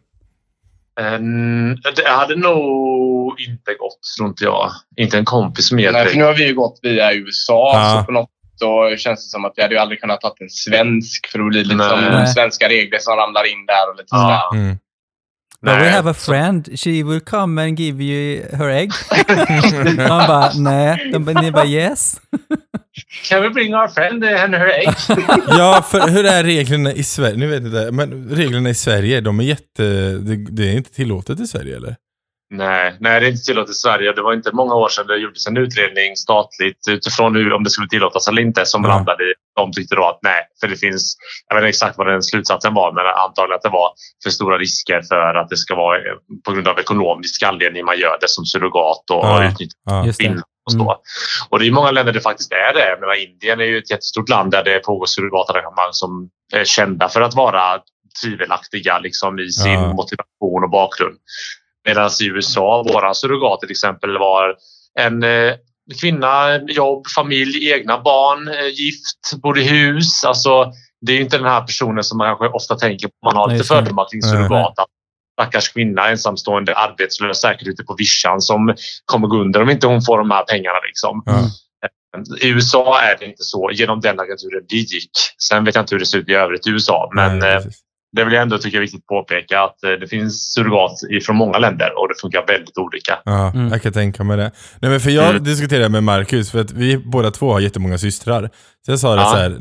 [1.00, 4.70] Mm, det hade nog inte gått, tror inte jag.
[4.96, 7.70] Inte en kompis med Nej, för nu har vi ju gått via USA.
[7.74, 7.98] Ja.
[8.00, 10.50] Så på något så känns det som att vi hade ju aldrig kunnat ta en
[10.50, 12.26] svensk för det blir liksom Nej.
[12.26, 14.42] svenska regler som ramlar in där och lite Ja.
[14.50, 14.62] sådär.
[14.62, 14.78] Mm.
[15.62, 18.90] But we have a friend, she will come and give you her egg.
[19.96, 21.10] Man bara, nej.
[21.12, 22.20] De, bara- ni bara yes.
[23.28, 24.88] Can we bring our friend and her egg?
[25.48, 27.36] Ja, för hur är reglerna i Sverige?
[27.36, 31.40] Nu vet inte, men reglerna i Sverige, de är jätte, det, det är inte tillåtet
[31.40, 31.96] i Sverige eller?
[32.50, 34.12] Nej, nej, det är inte tillåtet i Sverige.
[34.12, 37.70] Det var inte många år sedan det gjordes en utredning statligt utifrån hur, om det
[37.70, 38.88] skulle tillåtas eller inte som Ja.
[38.88, 39.32] landade i.
[39.56, 41.16] De tyckte då att nej, för det finns,
[41.48, 43.90] jag vet inte exakt vad den slutsatsen var, men antagligen att det var
[44.24, 46.02] för stora risker för att det ska vara eh,
[46.44, 49.44] på grund av ekonomisk anledning man gör det som surrogat och Ja.
[49.48, 50.42] utnyttjar kvinnor.
[50.66, 50.96] Och, så.
[51.48, 52.88] och det är många länder det faktiskt är det.
[52.88, 57.08] Jag menar, Indien är ju ett jättestort land där det pågår surrogatarrangemang som är kända
[57.08, 57.80] för att vara
[58.24, 59.92] tvivelaktiga liksom, i sin Ja.
[59.92, 61.16] motivation och bakgrund.
[61.86, 64.56] Medan i USA, våra surrogat till exempel var
[64.98, 65.54] en eh,
[66.00, 70.24] kvinna, jobb, familj, egna barn, eh, gift, bor i hus.
[70.24, 73.14] Alltså, det är ju inte den här personen som man kanske ofta tänker på.
[73.24, 74.74] Man har lite fördomar kring surrogat.
[75.40, 80.02] Stackars kvinna, ensamstående, arbetslös, säkert ute på vischan som kommer gå under om inte hon
[80.02, 80.78] får de här pengarna.
[80.86, 81.22] Liksom.
[81.26, 81.50] Ja.
[82.40, 85.10] I USA är det inte så genom den agenturen vi gick.
[85.48, 87.10] Sen vet jag inte hur det ser ut i övrigt i USA.
[87.14, 87.62] Men Nej.
[88.16, 90.92] Det vill jag ändå tycka är viktigt att påpeka att eh, det finns surrogat
[91.26, 93.18] från många länder och det funkar väldigt olika.
[93.24, 93.68] Ja, Mm.
[93.68, 94.50] jag kan tänka mig det.
[94.80, 95.44] Nej, men för jag Mm.
[95.44, 98.50] diskuterade med Marcus, för att vi båda två har jättemånga systrar.
[98.86, 99.30] Så jag sa det Ja.
[99.30, 99.58] så här,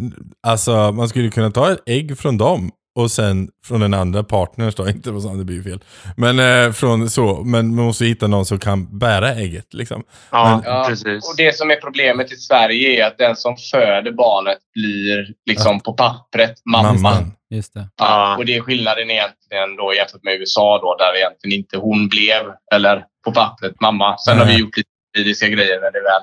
[0.48, 4.76] alltså man skulle kunna ta ett ägg från dem och sen från den andra partners
[4.76, 5.80] då, inte vad som det blir ju fel.
[6.18, 10.04] Men eh, från så, men man måste hitta någon som kan bära ägget liksom.
[10.32, 11.30] Ja, Ja, precis.
[11.30, 15.80] Och det som är problemet i Sverige är att den som föder barnet blir liksom
[15.80, 17.02] på pappret mamman.
[17.02, 17.32] Mamman.
[17.50, 17.80] Just det.
[17.98, 18.38] Ja, Ja.
[18.38, 22.42] och det är skillnaden egentligen då jämfört med USA då, där egentligen inte hon blev,
[22.76, 24.18] eller på pappret mamma.
[24.18, 24.56] Sen har Nej.
[24.56, 26.22] vi gjort lite juridiska grejer när det väl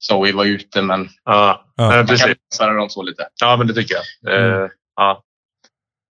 [0.00, 1.84] Zoe var ute, men Ja, Ja.
[1.84, 3.28] eh, man kan lösa dem så lite.
[3.40, 4.34] Ja, men det tycker jag.
[4.44, 4.62] Mm.
[4.62, 5.22] Eh, ja.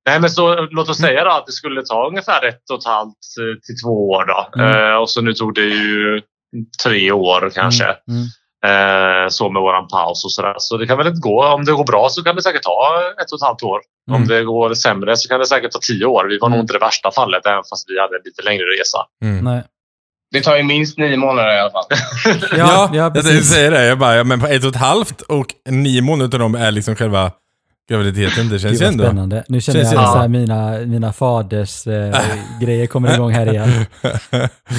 [0.09, 2.85] Nej, men så låt oss säga då att det skulle ta ungefär ett och ett
[2.87, 4.25] halvt eh, till två år.
[4.27, 4.61] Då.
[4.63, 4.91] Mm.
[4.91, 6.21] Eh, och så nu tog det ju
[6.85, 7.85] tre år kanske.
[7.85, 8.25] Mm.
[8.67, 10.55] Eh, så med våran paus och sådär.
[10.59, 11.45] Så det kan väl inte gå.
[11.45, 13.81] Om det går bra så kan det säkert ta ett och ett halvt år.
[14.11, 14.21] Mm.
[14.23, 16.25] Om det går sämre så kan det säkert ta tio år.
[16.29, 16.61] Vi var nog Mm.
[16.65, 18.99] inte det värsta fallet även fast vi hade en lite längre resa.
[19.25, 19.45] Mm.
[19.45, 19.63] Nej.
[20.31, 21.85] Det tar ju minst nio månader i alla fall.
[22.59, 23.49] Ja, ja, jag precis.
[23.49, 23.87] säga det.
[23.87, 26.71] Jag bara, ja, men på ett och ett halvt och nio månader av dem är
[26.71, 27.31] liksom själva
[27.89, 28.49] graviditeten.
[28.49, 29.05] Det känns ju ändå...
[29.05, 29.45] spännande.
[29.49, 32.17] Nu känner Känns jag att här, mina, mina faders eh,
[32.61, 33.69] grejer kommer igång här igen.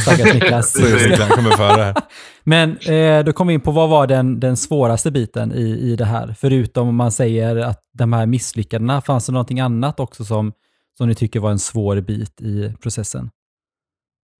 [0.01, 0.75] Stackars Niklas.
[1.19, 1.95] Jag kommer före här.
[2.43, 5.95] Men eh, då kom vi in på vad var den, den svåraste biten i, i
[5.95, 6.35] det här?
[6.39, 10.53] Förutom om man säger att de här misslyckandena, fanns det någonting annat också som,
[10.97, 13.29] som ni tycker var en svår bit i processen?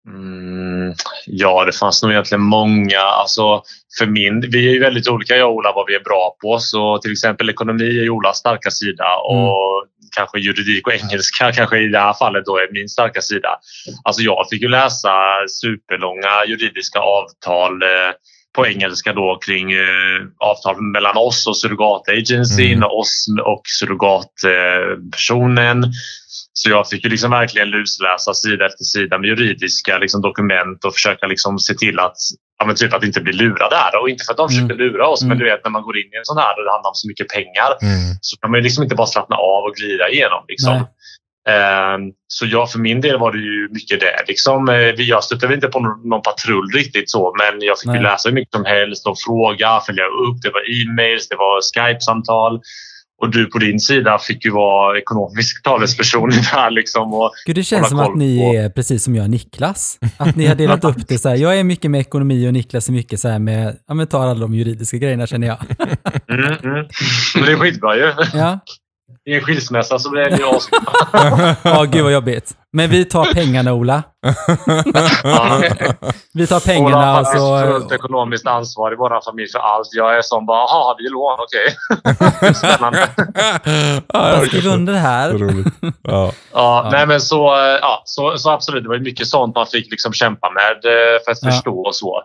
[0.08, 0.94] Mm,
[1.26, 3.00] ja, det fanns nog egentligen många.
[3.00, 3.62] Alltså,
[3.98, 6.60] för min, vi är ju väldigt olika jag och Ola vad vi är bra på.
[6.60, 9.86] Så till exempel ekonomi är Olas starka sida och
[10.16, 13.50] kanske juridik och engelska kanske i det här fallet då är min starka sida.
[14.04, 15.12] Alltså jag fick ju läsa
[15.62, 17.88] superlånga juridiska avtal eh,
[18.56, 22.90] på engelska då kring eh, avtal mellan oss och surrogatagencyn, Mm.
[22.90, 25.84] oss och surrogatpersonen.
[26.62, 30.94] Så jag fick ju liksom verkligen lusläsa sida efter sida med juridiska liksom, dokument och
[30.94, 32.18] försöka liksom se till att
[32.62, 34.02] Ja, men typ att inte bli lurad där.
[34.02, 35.40] Och inte för att de försökte lura oss, men Mm.
[35.40, 37.08] du vet när man går in i en sån här och det handlar om så
[37.08, 38.16] mycket pengar Mm.
[38.22, 40.44] så kan man liksom inte bara slappna av och glida igenom.
[40.48, 40.74] Liksom.
[41.50, 44.24] Ehm, så jag, för min del var det ju mycket det.
[44.28, 47.88] Liksom, eh, vi- jag stötte inte på någon, någon patrull riktigt så, men jag fick
[47.88, 47.98] Nej.
[47.98, 50.38] ju läsa hur mycket som helst och fråga, följa upp.
[50.44, 52.62] Det var e-mails, det var Skype-samtal.
[53.22, 56.72] Och du på din sida fick ju vara ekonomisk talesperson i det här.
[56.72, 60.00] Liksom, och, Gud, det känns som att ni på- är precis som jag och Niklas.
[60.18, 61.36] Att ni har delat upp det så här.
[61.36, 64.22] Jag är mycket med ekonomi och Niklas är mycket så här med, ja men tar
[64.28, 65.58] alla de juridiska grejerna känner jag.
[66.28, 66.88] mm, mm.
[67.36, 68.14] Men det är skitbra ju.
[68.34, 68.60] Ja,
[69.26, 71.56] I en skilsmässa så blir det ju asbra.
[71.64, 72.52] ja gud vad jobbigt.
[72.74, 74.04] Men vi tar pengarna Ola.
[76.34, 77.60] Vi tar Ola pengarna har och faktiskt så...
[77.60, 79.88] fullt ekonomiskt ansvar i vår familj för allt.
[79.92, 81.38] Jag är som bara, jaha, har vi lån?
[81.40, 82.54] Okej.
[82.56, 83.10] Spännande.
[84.14, 85.36] ja, Jag skriver under här.
[85.82, 85.92] Ja.
[86.04, 86.90] Ja, Ja.
[86.92, 90.50] Nej, men så, ja, så, så absolut, det var mycket sånt man fick liksom kämpa
[90.50, 91.52] med eh, för att Ja.
[91.52, 92.24] förstå och så.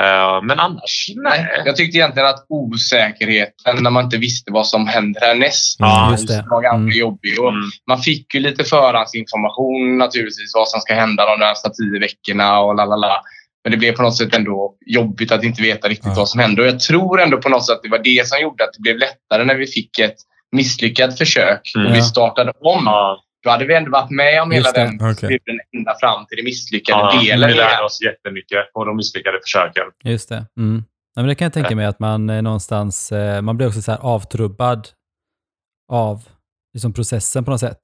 [0.00, 1.62] Eh, Men annars, nej.
[1.64, 6.28] Jag tyckte egentligen att osäkerheten när man inte visste vad som händer härnäst Ja, just
[6.28, 6.44] det.
[6.50, 6.98] var ganska Mm.
[6.98, 7.40] jobbig.
[7.40, 7.70] Och Mm.
[7.88, 12.74] Man fick ju lite förhandsinformation naturligtvis vad som ska hända de närmsta tio veckorna och
[12.74, 13.20] lalala.
[13.64, 16.14] Men det blev på något sätt ändå jobbigt att inte veta riktigt Ja.
[16.16, 16.62] vad som hände.
[16.62, 18.82] Och jag tror ändå på något sätt att det var det som gjorde att det
[18.82, 20.16] blev lättare när vi fick ett
[20.52, 21.86] misslyckat försök Mm.
[21.86, 22.04] och vi Ja.
[22.04, 22.82] startade om.
[22.84, 24.80] Ja, Då hade vi ändå varit med om hela Just det.
[24.80, 27.48] den perioden ända fram till det misslyckade ja, delen.
[27.48, 29.82] vi lärde oss jättemycket på de misslyckade försöken.
[30.04, 30.46] Just det.
[30.56, 30.84] Mm.
[31.14, 33.82] Ja, men det kan jag tänka mig att man eh, någonstans, eh, man blir också
[33.82, 34.88] så här avtrubbad
[35.92, 36.28] av
[36.74, 37.80] liksom processen på något sätt.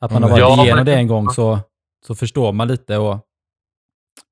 [0.00, 1.58] Att man har varit Ja, igenom det en gång så,
[2.06, 3.18] så förstår man lite och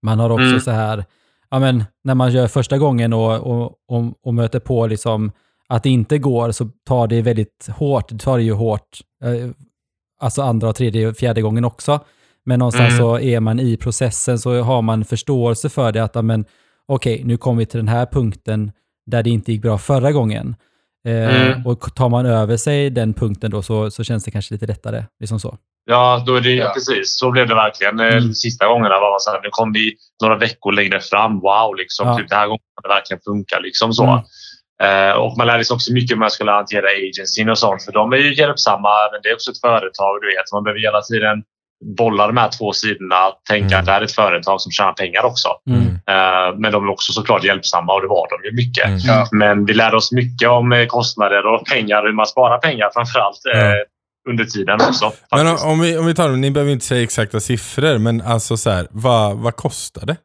[0.02, 0.60] man har också Mm.
[0.60, 1.04] så här,
[1.50, 5.32] ja men när man gör första gången och, och, och, och möter på liksom
[5.68, 9.50] att det inte går så tar det väldigt hårt, det tar det ju hårt, eh,
[10.22, 12.00] alltså andra och tredje och fjärde gången också.
[12.44, 12.98] Men någonstans Mm.
[12.98, 16.44] så är man i processen så har man förståelse för det att, men
[16.88, 18.72] okej, nu kommer vi till den här punkten
[19.06, 20.56] där det inte gick bra förra gången.
[21.08, 21.12] Eh,
[21.52, 21.66] Mm.
[21.66, 25.04] Och tar man över sig den punkten då så, så känns det kanske lite lättare.
[25.20, 25.58] Liksom så.
[25.84, 26.70] Ja, då är det, Ja.
[26.74, 27.18] precis.
[27.18, 28.00] Så blev det verkligen.
[28.00, 28.34] Eh, Mm.
[28.34, 31.40] Sista gångerna var man så här, nu kom vi några veckor längre fram.
[31.40, 32.08] Wow, liksom.
[32.08, 32.18] Ja.
[32.18, 33.58] Typ, det här gången kan det verkligen funka.
[33.58, 34.04] Liksom så.
[34.04, 34.18] Mm.
[34.82, 37.84] Eh, och man lärde sig också mycket om hur man skulle hantera agencyn och sånt.
[37.84, 40.12] För de är ju hjälpsamma, men det är också ett företag.
[40.20, 40.52] Du vet.
[40.52, 41.42] Man behöver hela tiden
[41.98, 43.16] bolla de här två sidorna.
[43.48, 43.78] Tänka Mm.
[43.80, 45.48] att det här är ett företag som tjänar pengar också.
[45.70, 45.86] Mm.
[45.86, 48.86] Eh, men de är också såklart hjälpsamma och det var de ju mycket.
[49.08, 49.26] Mm.
[49.32, 53.40] Men vi lärde oss mycket om eh, kostnader och pengar, hur man sparar pengar framförallt
[53.54, 53.74] eh, Ja.
[54.30, 55.12] under tiden också.
[55.30, 55.66] Men om, faktiskt.
[55.66, 58.86] om, vi, om vi tar ni behöver inte säga exakta siffror, men alltså så här,
[58.90, 60.16] vad, vad kostar det?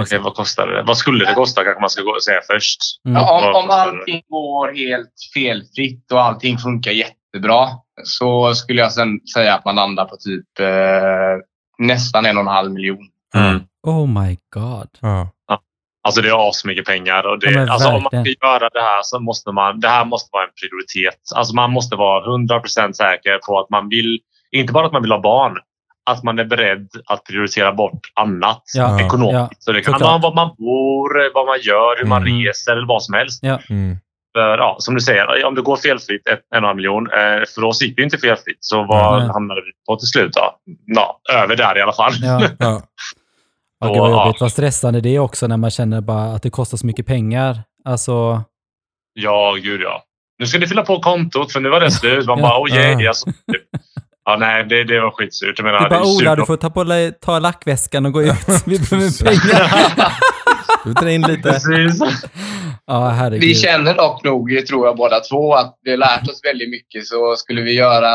[0.00, 0.82] Okej, vad kostar det?
[0.82, 2.80] Vad skulle det kosta kanske man ska gå säga först.
[3.04, 3.22] Mm.
[3.22, 7.68] Ja, om, om allting går helt felfritt och allting funkar jättebra
[8.04, 11.38] så skulle jag sen säga att man landar på typ eh,
[11.78, 13.08] nästan en och en halv miljon.
[13.34, 13.60] Mm.
[13.82, 14.88] Oh my god.
[15.00, 15.30] ja.
[16.06, 17.26] Alltså det är asmycket pengar.
[17.26, 19.80] Och det, Ja, alltså, om man ska göra det här så måste man...
[19.80, 21.20] Det här måste vara en prioritet.
[21.34, 24.18] Alltså man måste vara 100% säker på att man vill...
[24.50, 25.58] Inte bara att man vill ha barn.
[26.10, 29.34] Att man är beredd att prioritera bort annat Ja, ekonomiskt.
[29.34, 30.10] ja, så det kan såklart.
[30.10, 32.38] vara var man bor, vad man gör, hur man Mm.
[32.38, 33.42] reser eller vad som helst.
[33.44, 33.96] Mm.
[34.36, 37.06] För, ja, som du säger, om det går felfritt, ett- en och en halv miljon.
[37.10, 38.58] Eh, för oss gick det inte felfritt.
[38.60, 39.28] Så vad Nej.
[39.28, 40.32] hamnade vi på till slut?
[40.32, 40.40] Då?
[40.86, 42.12] Ja, över där i alla fall.
[42.22, 42.42] Ja.
[42.58, 42.82] Ja.
[43.80, 44.24] Ja, gud vad Ja.
[44.26, 44.40] jobbigt.
[44.40, 47.58] Vad stressande det är också när man känner bara att det kostar så mycket pengar.
[47.84, 48.42] Alltså,
[49.14, 50.02] Ja, gud ja.
[50.38, 52.26] Nu ska ni fylla på kontot för nu var det slut.
[52.26, 52.42] Man Ja.
[52.48, 53.00] bara, oh yeah.
[53.02, 53.08] Ja.
[53.08, 53.30] Alltså,
[54.26, 55.58] ja, nej, det, det var skitsurt.
[55.58, 58.06] Jag menar, det är bara det är Ola, surt du får ta, på, ta lackväskan
[58.06, 58.32] och gå ut.
[58.66, 60.12] Vi behöver pengar.
[60.86, 61.48] Du drar in lite.
[61.48, 62.00] Precis.
[62.86, 63.40] Ja, herregud.
[63.40, 67.06] Vi känner dock nog, tror jag båda två, att vi har lärt oss väldigt mycket.
[67.06, 68.10] Så skulle vi göra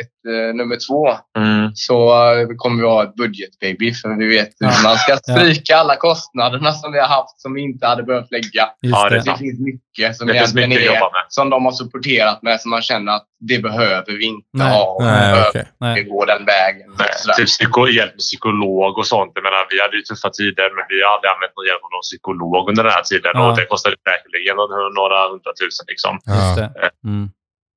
[0.00, 1.70] ett eh, nummer två Mm.
[1.74, 1.96] så
[2.32, 3.94] eh, kommer vi ha ett budgetbaby.
[3.94, 7.60] För vi vet hur man ska stryka alla kostnaderna som vi har haft som vi
[7.62, 8.64] inte hade behövt lägga.
[8.82, 9.36] Just Ja, det det.
[9.38, 11.24] Finns mycket som Det finns egentligen mycket är, jobba med.
[11.28, 14.72] som de har supporterat med som man känner att det behöver vi inte Nej.
[14.72, 14.84] ha.
[14.96, 15.64] Och Nej.
[15.80, 15.94] Nej.
[15.94, 16.88] vi gå den vägen.
[17.36, 19.32] Typ psyko, hjälp med psykolog och sånt.
[19.34, 21.90] Jag menar, vi hade ju tuffa tider men vi har aldrig använt någon hjälp av
[21.96, 23.32] någon psykolog under den här tiden.
[23.34, 23.40] Ja.
[23.50, 24.56] Och det kostade säkerligen
[25.00, 25.84] några hundratusen.
[25.92, 26.12] Liksom.
[26.34, 26.68] Just Ja.
[26.82, 26.90] det.
[27.08, 27.24] Mm.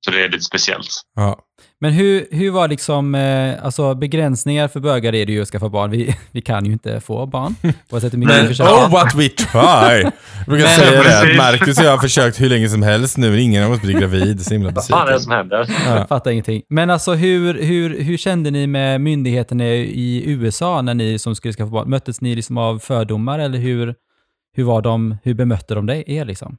[0.06, 0.88] Så det är lite speciellt.
[1.16, 1.39] Ja.
[1.80, 5.70] Men hur, hur var liksom, eh, alltså begränsningar för bögar är det ju att skaffa
[5.70, 5.92] barn.
[5.92, 7.56] Vi, vi kan ju inte få barn.
[7.92, 8.72] Oavsett hur mycket vi Men försöker.
[8.72, 10.02] oh what we try!
[10.02, 11.38] Jag brukar säga det, att.
[11.38, 14.00] Marcus och jag har försökt hur länge som helst nu, men ingen av oss blir
[14.00, 14.46] gravid.
[14.46, 15.70] Så himla Vad fan är det som händer?
[15.86, 16.62] Jag fattar ingenting.
[16.70, 21.54] Men alltså hur, hur, hur kände ni med myndigheterna i USA när ni som skulle
[21.54, 21.89] skaffa barn?
[21.89, 23.96] Möttes ni liksom av fördomar eller hur,
[24.56, 26.58] hur, var de, hur bemötte de dig, er liksom?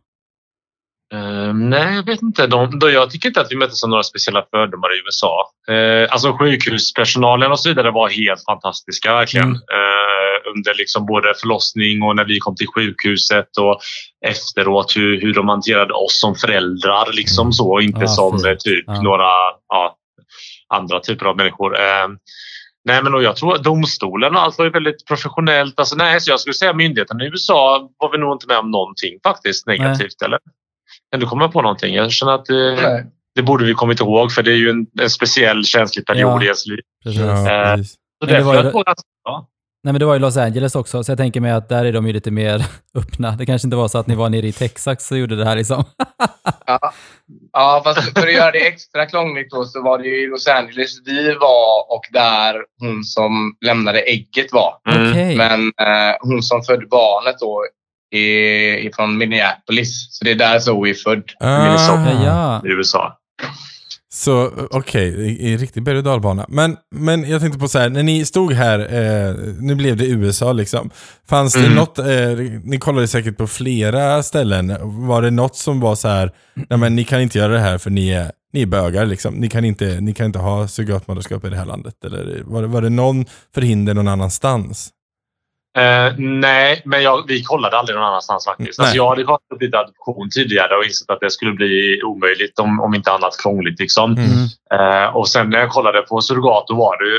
[1.15, 2.47] Ehm, nej, jag vet inte.
[2.47, 5.51] De, de, jag tycker inte att vi möttes av några speciella fördomar i USA.
[5.71, 9.47] Uh, alltså sjukhuspersonalen och så vidare var helt fantastiska verkligen.
[9.47, 9.57] Mm.
[9.57, 13.81] Eh, under liksom både förlossning och när vi kom till sjukhuset och
[14.27, 17.13] efteråt hur, hur de hanterade oss som föräldrar.
[17.13, 18.47] Liksom så, inte Ah, som fint.
[18.47, 19.03] eh, typ Ja.
[19.03, 19.29] några
[19.69, 19.97] ja,
[20.75, 21.77] andra typer av människor.
[22.87, 25.81] Nej, men och jag tror att domstolen och allt var ju väldigt professionellt.
[25.81, 28.71] Alltså, nej, så jag skulle säga myndigheterna i USA var vi nog inte med om
[28.71, 30.23] någonting faktiskt negativt.
[30.25, 30.39] Eller?
[31.15, 31.95] Kan du komma på någonting?
[31.95, 33.05] Jag känner att det, Nej.
[33.35, 36.43] det borde vi kommit ihåg för det är ju en, en speciell känslig period Ja.
[36.43, 36.79] i ens liv.
[37.05, 37.21] Precis.
[37.21, 37.93] Eh, precis.
[37.93, 39.49] Så Men det därför var ju- jag tror att, ja.
[39.85, 41.93] Nej, men det var i Los Angeles också, så jag tänker mig att där är
[41.93, 42.65] de ju lite mer
[42.99, 43.31] öppna.
[43.31, 45.57] Det kanske inte var så att ni var nere i Texas och gjorde det här
[45.57, 45.85] liksom.
[46.67, 46.79] Ja.
[47.53, 50.49] ja, fast för att göra det extra krångligt då så var det ju i Los
[50.49, 54.75] Angeles vi var och där hon som lämnade ägget var.
[54.95, 55.37] Mm.
[55.37, 57.65] Men eh, hon som födde barnet då
[58.19, 60.09] är, är från Minneapolis.
[60.11, 61.23] Så det är där Zoe är född.
[61.41, 62.25] Minnesota.
[62.25, 63.19] Ja, i USA.
[64.13, 65.07] Så okej,
[65.41, 66.47] i riktig berg och dalbana.
[66.49, 70.07] Men, men jag tänkte på så här, när ni stod här, eh, nu blev det
[70.07, 70.91] USA liksom.
[71.29, 71.75] Fanns det Mm.
[71.75, 72.07] något, eh,
[72.65, 76.31] ni kollade säkert på flera ställen, var det något som var så här,
[76.69, 79.35] nej men ni kan inte göra det här för ni är, ni är bögar liksom.
[79.35, 82.05] Ni kan inte, ni kan inte ha surrogatmoderskap i det här landet.
[82.05, 83.25] Eller var det, var det någon
[83.55, 84.91] förhinder någon annanstans?
[85.77, 88.81] Eh, nej, men jag, vi kollade aldrig någon annanstans faktiskt.
[88.81, 92.59] Alltså, jag hade kollat upp lite adoption tidigare och insett att det skulle bli omöjligt
[92.59, 93.81] om, om inte annat krångligt.
[93.81, 94.13] Liksom.
[94.13, 94.25] Mm.
[94.25, 95.03] Mm.
[95.05, 97.11] Eh, och sen när jag kollade på surrogat då var det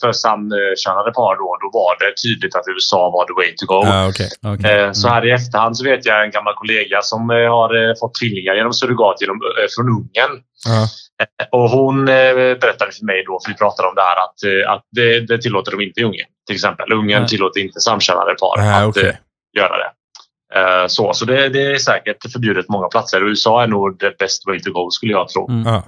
[0.00, 3.80] för samkönade par då, då var det tydligt att USA var the way to go.
[3.84, 4.28] Ja, okej.
[4.46, 4.80] Okej.
[4.80, 8.54] Eh, Så här i efterhand så vet jag en gammal kollega som har fått tvillingar
[8.54, 9.40] genom surrogat genom,
[9.76, 10.42] från Ungern.
[10.66, 10.86] Ja.
[11.52, 14.72] Och hon eh, berättade för mig då, för vi pratade om det här, att, eh,
[14.72, 16.26] att det, det tillåter de inte i Ungern.
[16.46, 16.92] Till exempel.
[16.92, 17.28] Ungern Nej.
[17.28, 19.08] tillåter inte samkönade par Ja, att okej.
[19.08, 19.14] eh,
[19.56, 19.90] göra det.
[20.88, 23.22] Så, så det, det är säkert förbjudet många platser.
[23.22, 25.48] USA är nog the best way to go skulle jag tro.
[25.50, 25.82] Mm.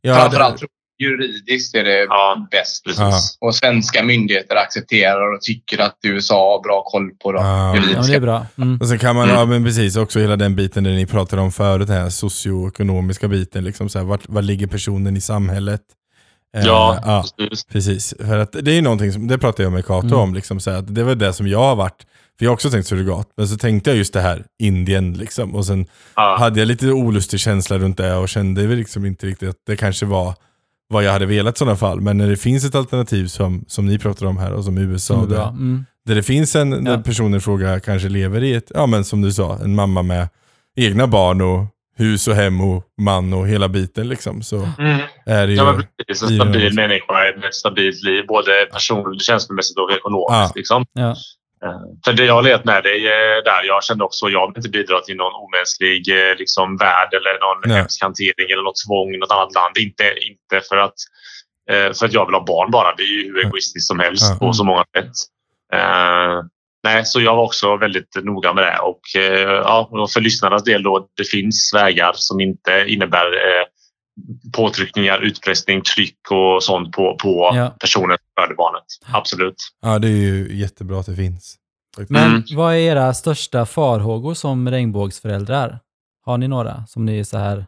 [0.00, 0.14] Ja.
[0.14, 0.62] Framförallt
[0.98, 2.84] juridiskt är det Ja, bäst.
[2.84, 3.36] precis.
[3.40, 7.46] Och svenska myndigheter accepterar och tycker att USA har bra koll på det Ja.
[7.66, 8.20] Ja, men det är juridiska.
[8.20, 8.46] bra.
[8.58, 8.78] Mm.
[8.80, 9.36] Och sen kan man, Mm.
[9.36, 13.28] ja men precis, också hela den biten där ni pratade om förut, den här socioekonomiska
[13.28, 13.64] biten.
[13.64, 15.80] Liksom så här, vart, var ligger personen i samhället?
[16.56, 17.64] Eh, Ja, ja, precis.
[17.64, 18.14] precis.
[18.20, 20.18] För att det är någonting som, det pratade jag med Kato Mm.
[20.18, 22.02] om, liksom, så här, att det var det som jag har varit,
[22.38, 25.54] för jag har också tänkt surrogat, men så tänkte jag just det här, Indien liksom,
[25.54, 26.36] och sen Ja.
[26.38, 29.76] hade jag lite olustig känsla runt det och kände väl liksom inte riktigt att det
[29.76, 30.34] kanske var
[30.88, 32.00] vad jag hade velat i sådana fall.
[32.00, 35.22] Men när det finns ett alternativ som, som ni pratar om här och som USA,
[35.22, 35.48] är där.
[35.48, 35.84] Mm.
[36.06, 36.98] där det finns en, Ja.
[37.04, 40.28] personen i fråga kanske lever i ett, ja men som du sa, en mamma med
[40.76, 44.42] egna barn och hus och hem och man och hela biten liksom.
[44.42, 45.00] Så Mm.
[45.26, 45.58] är det ju...
[45.58, 46.30] Ja, men precis.
[46.30, 50.30] En stabil människa med ett stabilt liv, både personligt, känslomässigt och ekonomiskt.
[50.30, 50.52] Ja.
[50.54, 50.84] Liksom.
[50.92, 51.16] Ja.
[51.64, 54.68] Eh, För det jag letat med dig eh, där, jag kände också jag vill inte
[54.68, 57.76] bidra till någon omänsklig eh, liksom, värld eller någon Nej.
[57.78, 59.78] hemsk hantering eller något tvång i något annat land.
[59.78, 60.94] Inte, inte för, att,
[61.98, 62.94] för att jag vill ha barn bara.
[62.94, 64.46] Det är ju hur egoistiskt som helst Ja.
[64.46, 65.12] på så många sätt.
[66.84, 68.78] Nej, så jag var också väldigt noga med det.
[68.78, 69.00] Och,
[69.64, 73.64] ja, för lyssnarnas del då, det finns vägar som inte innebär eh,
[74.52, 77.74] påtryckningar, utpressning, tryck och sånt på, på Ja.
[77.80, 78.84] personen som föder barnet.
[79.12, 79.54] Absolut.
[79.82, 81.56] Ja, det är ju jättebra att det finns.
[82.08, 82.42] Men Mm.
[82.56, 85.78] vad är era största farhågor som regnbågsföräldrar?
[86.24, 87.66] Har ni några som ni är så här...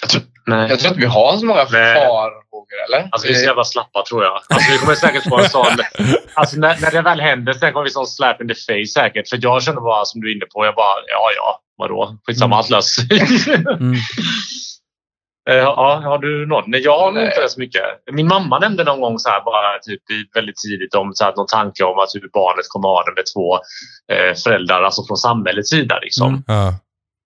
[0.00, 0.68] Jag tror, nej.
[0.70, 1.94] Jag tror inte vi har så många Nej.
[2.06, 3.08] farhågor, eller?
[3.12, 4.32] Alltså vi är så jävla slappa tror jag.
[4.48, 5.66] Alltså, vi kommer säkert få en sån...
[6.34, 9.28] Alltså när, när det väl händer sen kommer vi sån slap in the face säkert.
[9.28, 10.64] För jag känner bara som du är inne på.
[10.66, 12.16] Jag bara, ja ja, vadå?
[12.26, 12.66] Skitsamma, Mm.
[12.70, 13.04] löser
[13.80, 13.94] Mm.
[15.50, 16.64] Eh, Ja, har du någon?
[16.66, 17.82] Nej, jag har inte så mycket.
[18.12, 21.46] Min mamma nämnde någon gång så här, bara typ väldigt tidigt om så här, någon
[21.46, 23.54] tanke om att hur barnet kommer ha det med två
[24.12, 25.98] eh, föräldrar, alltså från samhällets sida.
[26.02, 26.28] Liksom.
[26.28, 26.42] Mm.
[26.46, 26.74] Ja.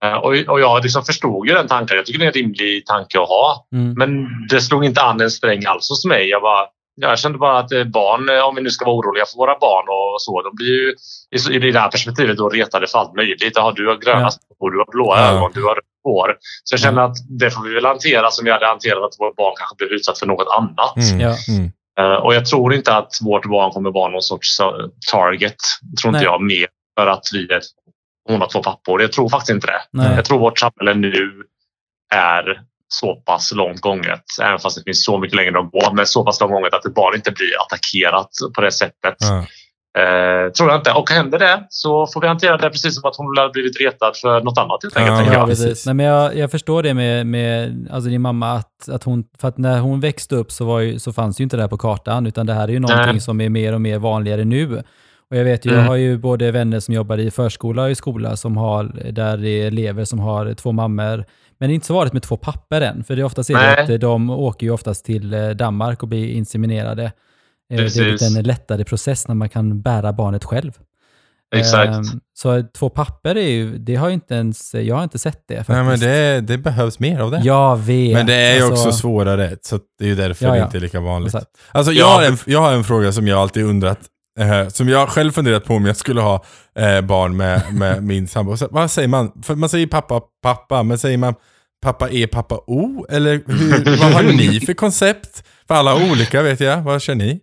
[0.05, 1.97] Eh, Och, och jag liksom förstod ju den tanken.
[1.97, 3.66] Jag tycker det är en rimlig tanke att ha.
[3.73, 3.92] Mm.
[3.99, 6.29] Men det slog inte an en sträng alls hos mig.
[6.29, 6.66] Jag, bara,
[7.01, 10.23] jag kände bara att barn, om vi nu ska vara oroliga för våra barn och
[10.23, 10.95] så, de blir ju
[11.37, 13.53] i i det här perspektivet då retade för allt möjligt.
[13.57, 14.31] Jaha, du har gröna Ja.
[14.59, 14.71] Ja.
[14.71, 15.31] du har blåa Ja.
[15.33, 16.37] ögon, du har rött hår.
[16.64, 19.37] Så jag känner att det får vi väl hantera som vi hade hanterat att vårt
[19.37, 20.97] barn kanske blir utsatt för något annat.
[20.97, 21.21] Mm.
[21.21, 21.37] Ja.
[21.49, 21.71] Mm.
[22.01, 24.66] Eh, och jag tror inte att vårt barn kommer vara någon sorts eh,
[25.12, 25.57] target.
[26.01, 26.25] Tror inte Nej.
[26.25, 26.66] jag mer
[26.99, 27.61] för att vi är
[28.29, 29.03] hon har två pappor.
[29.03, 29.83] Jag tror faktiskt inte det.
[29.90, 30.14] Nej.
[30.16, 31.42] Jag tror vårt samhälle nu
[32.14, 36.07] är så pass långt gånget, även fast det finns så mycket längre att gå, men
[36.07, 39.16] så pass långt gånget att ett barn inte blir attackerat på det sättet.
[39.19, 39.47] Ja.
[39.96, 40.92] Eh, tror jag inte.
[40.92, 44.16] Och händer det så får vi hantera det precis som att hon har blivit retad
[44.16, 45.18] för något annat helt enkelt.
[45.26, 45.48] Ja, Ja, jag.
[45.48, 45.87] precis.
[45.87, 49.48] Nej, men jag, jag förstår det med, med alltså din mamma, att, att hon, för
[49.48, 51.78] att när hon växte upp så, var ju, så fanns ju inte det här på
[51.78, 53.20] kartan, utan det här är ju någonting Nej.
[53.20, 54.82] som är mer och mer vanligare nu.
[55.30, 55.88] Och jag vet ju, jag Mm.
[55.88, 59.48] har ju både vänner som jobbar i förskola och i skola som har, där det
[59.48, 61.24] är elever som har två mammor.
[61.59, 63.94] Men det är inte så vanligt med två papper än, för det är oftast är
[63.94, 67.12] att de åker ju oftast till eh, Danmark och blir inseminerade.
[67.72, 68.37] Eh, Det är Precis.
[68.37, 70.72] en lättare process när man kan bära barnet själv.
[71.57, 71.88] Exakt.
[71.94, 75.44] Ehm, Så två papper är ju, det har ju inte ens, jag har inte sett
[75.48, 75.68] det faktiskt.
[75.76, 77.40] Nej, men det, det behövs mer av det.
[77.44, 78.12] Jag vet.
[78.14, 80.64] Men det är ju Alltså, också svårare, så det är ju därför Ja, det ja.
[80.64, 81.35] inte är lika vanligt.
[81.35, 81.50] Exakt.
[81.72, 81.98] Alltså Ja.
[81.98, 83.98] jag, har en, jag har en fråga som jag alltid undrat,
[84.40, 86.44] eh, som jag själv funderat på om jag skulle ha
[86.79, 88.57] eh, barn med, med min sambo.
[88.57, 89.33] Så, Vad säger man?
[89.42, 91.35] För man säger pappa, pappa, men säger man
[91.83, 93.07] pappa är pappa O?
[93.09, 95.42] Eller hur, vad har ni för koncept?
[95.68, 97.40] För alla olika vet jag, vad kör ni?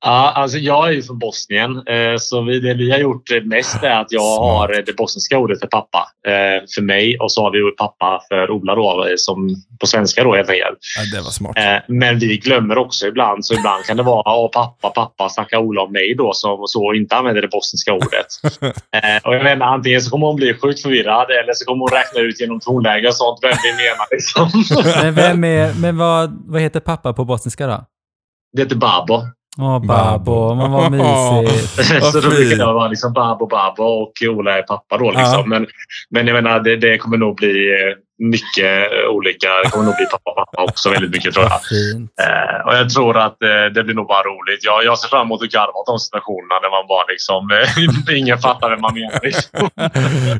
[0.00, 4.00] Ja, alltså jag är ju från Bosnien, eh, så det vi har gjort mest är
[4.00, 7.76] att jag har det bosniska ordet för pappa eh, för mig och så har vi
[7.76, 9.48] pappa för Ola då, eh, som
[9.80, 10.78] på svenska då helt enkelt.
[10.96, 11.56] Ja, det var smart.
[11.88, 15.82] Men vi glömmer också ibland, så ibland kan det vara Åh, pappa, pappa, snackar Ola
[15.82, 18.26] om mig då som så inte använder det bosniska ordet.
[19.24, 22.20] Och jag menar, antingen så kommer hon bli sjukt förvirrad eller så kommer hon räkna
[22.20, 24.06] ut genom tonläge och sånt vem vi menar.
[24.10, 24.50] Liksom.
[25.02, 27.84] Men, vem är, men vad, vad heter pappa på bosniska då?
[28.52, 29.22] Det heter Babo.
[29.58, 29.86] Åh, Babo.
[29.86, 30.54] Babo.
[30.54, 31.92] Man var mysigt.
[32.02, 35.10] Vad så då brukar jag vara liksom Babo, Babo och Ola är pappa då.
[35.10, 35.24] Liksom.
[35.24, 35.44] Ja.
[35.46, 35.66] Men,
[36.10, 39.48] men jag menar, det, det kommer nog bli eh, mycket olika.
[39.64, 41.52] Det kommer nog bli pappa, också väldigt mycket tror jag.
[42.26, 44.64] Eh, och jag tror att eh, det blir nog bara roligt.
[44.64, 48.16] Jag, jag ser fram emot att garva åt de situationerna när man bara liksom, eh,
[48.18, 49.20] ingen fattar vem man menar.
[49.22, 49.70] Liksom.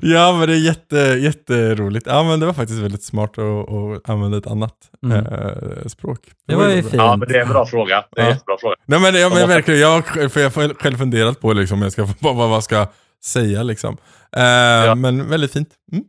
[0.15, 2.07] ja, men det är jätte, jätteroligt.
[2.07, 5.27] Ja, men det var faktiskt väldigt smart att, att använda ett annat Mm.
[5.27, 6.19] eh, språk.
[6.49, 6.91] Det var ju bra.
[6.91, 6.95] fint.
[7.03, 8.05] Ja, men det är en bra fråga.
[8.11, 8.35] Det är en Ja.
[8.35, 8.75] jättebra fråga.
[8.87, 9.47] Nej men, ja, men Ja.
[9.47, 12.87] verkligen, jag, har- för jag har själv funderat på liksom, jag ska, vad, jag ska
[13.25, 13.97] säga liksom.
[14.37, 15.69] Eh, Men väldigt fint.
[15.93, 16.05] Mm.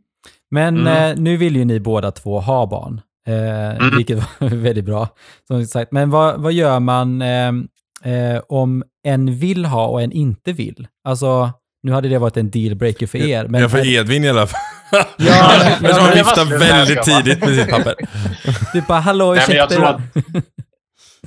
[0.50, 1.12] Men Mm.
[1.12, 5.08] eh, nu vill ju ni båda två ha barn, eh, vilket var väldigt bra.
[5.48, 5.92] Som sagt.
[5.92, 7.48] Men vad, vad gör man eh,
[8.04, 10.86] eh, om en vill ha och en inte vill?
[11.08, 11.50] Alltså,
[11.82, 13.46] nu hade det varit en dealbreaker för er.
[13.48, 14.60] Men ja, för Edvin i alla fall.
[14.92, 15.06] Ja,
[15.78, 17.94] tror ja, han viftar väldigt tidigt med sitt papper.
[18.72, 19.74] du bara, hallå, Nej, men jag, ursäkta.
[19.74, 20.44] tror att,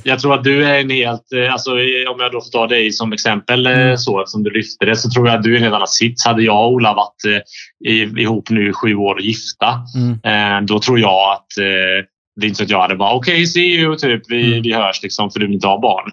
[0.04, 1.32] jag tror att du är en helt...
[1.36, 3.98] eh, Alltså, eh, om jag då får ta dig som exempel eh, Mm.
[3.98, 6.26] så, eftersom du lyfte det, så tror jag att du är en helt annan sits.
[6.26, 7.44] Hade jag och Ola varit
[7.88, 10.60] eh, ihop nu sju år och gifta, Mm.
[10.60, 13.48] eh, då tror jag att eh, det är inte så att jag hade bara okej,
[13.48, 14.62] see you, typ, vi, Mm.
[14.62, 16.12] vi hörs liksom, för du vill inte ha barn.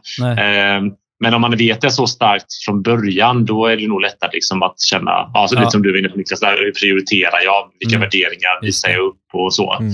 [1.22, 4.62] Men om man vet det så starkt från början, då är det nog lättare liksom
[4.62, 5.60] att känna, alltså, Ja.
[5.60, 7.70] lite som du var inne på Niklas, där, hur prioriterar jag?
[7.80, 8.00] Vilka Mm.
[8.08, 9.72] värderingar visar jag upp och så.
[9.72, 9.92] Mm.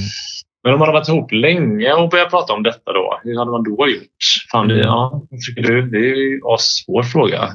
[0.67, 3.51] Men om man har varit ihop länge och börjat prata om detta då, hur hade
[3.51, 4.25] man då gjort?
[4.53, 4.87] Fan, det, Mm.
[4.87, 5.23] ja,
[5.57, 5.83] du?
[5.91, 7.49] Det är ju en svår fråga.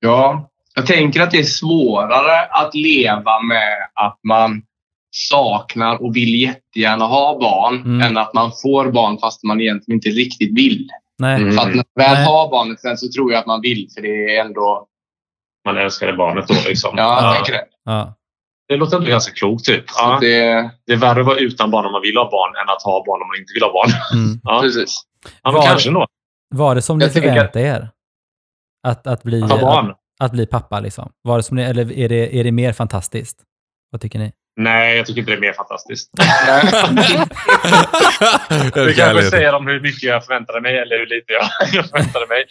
[0.00, 4.62] Ja, jag tänker att det är svårare att leva med att man
[5.10, 8.00] saknar och vill jättegärna ha barn Mm.
[8.00, 10.88] än att man får barn fast man egentligen inte riktigt vill.
[11.18, 11.36] Nej.
[11.42, 11.52] Mm.
[11.52, 12.24] För att när man väl Nej.
[12.24, 14.86] har barnet sen så tror jag att man vill för det är ändå...
[15.64, 16.94] Man älskade barnet då liksom.
[16.96, 17.34] Ja, jag Ja.
[17.34, 17.64] tänker det.
[17.84, 18.14] Ja.
[18.68, 19.64] Det låter ändå ganska klokt.
[19.64, 19.84] Typ.
[19.96, 20.18] Ja.
[20.20, 22.82] det Det är värre att vara utan barn om man vill ha barn än att
[22.82, 23.90] ha barn om man inte vill ha barn.
[24.20, 24.40] Mm.
[24.44, 25.00] Ja, precis.
[25.24, 26.04] ja men Var- kanske nog.
[26.54, 27.88] Var det som ni tänker- förväntade er?
[28.88, 31.12] Att, att, bli, att, att bli pappa liksom?
[31.22, 33.42] Var det som ni, eller är det, är det mer fantastiskt?
[33.90, 34.32] Vad tycker ni?
[34.60, 36.10] Nej, jag tycker inte det är mer fantastiskt.
[38.74, 41.42] Det kanske säger om hur mycket jag förväntade mig eller hur lite jag,
[41.72, 42.44] jag förväntade mig.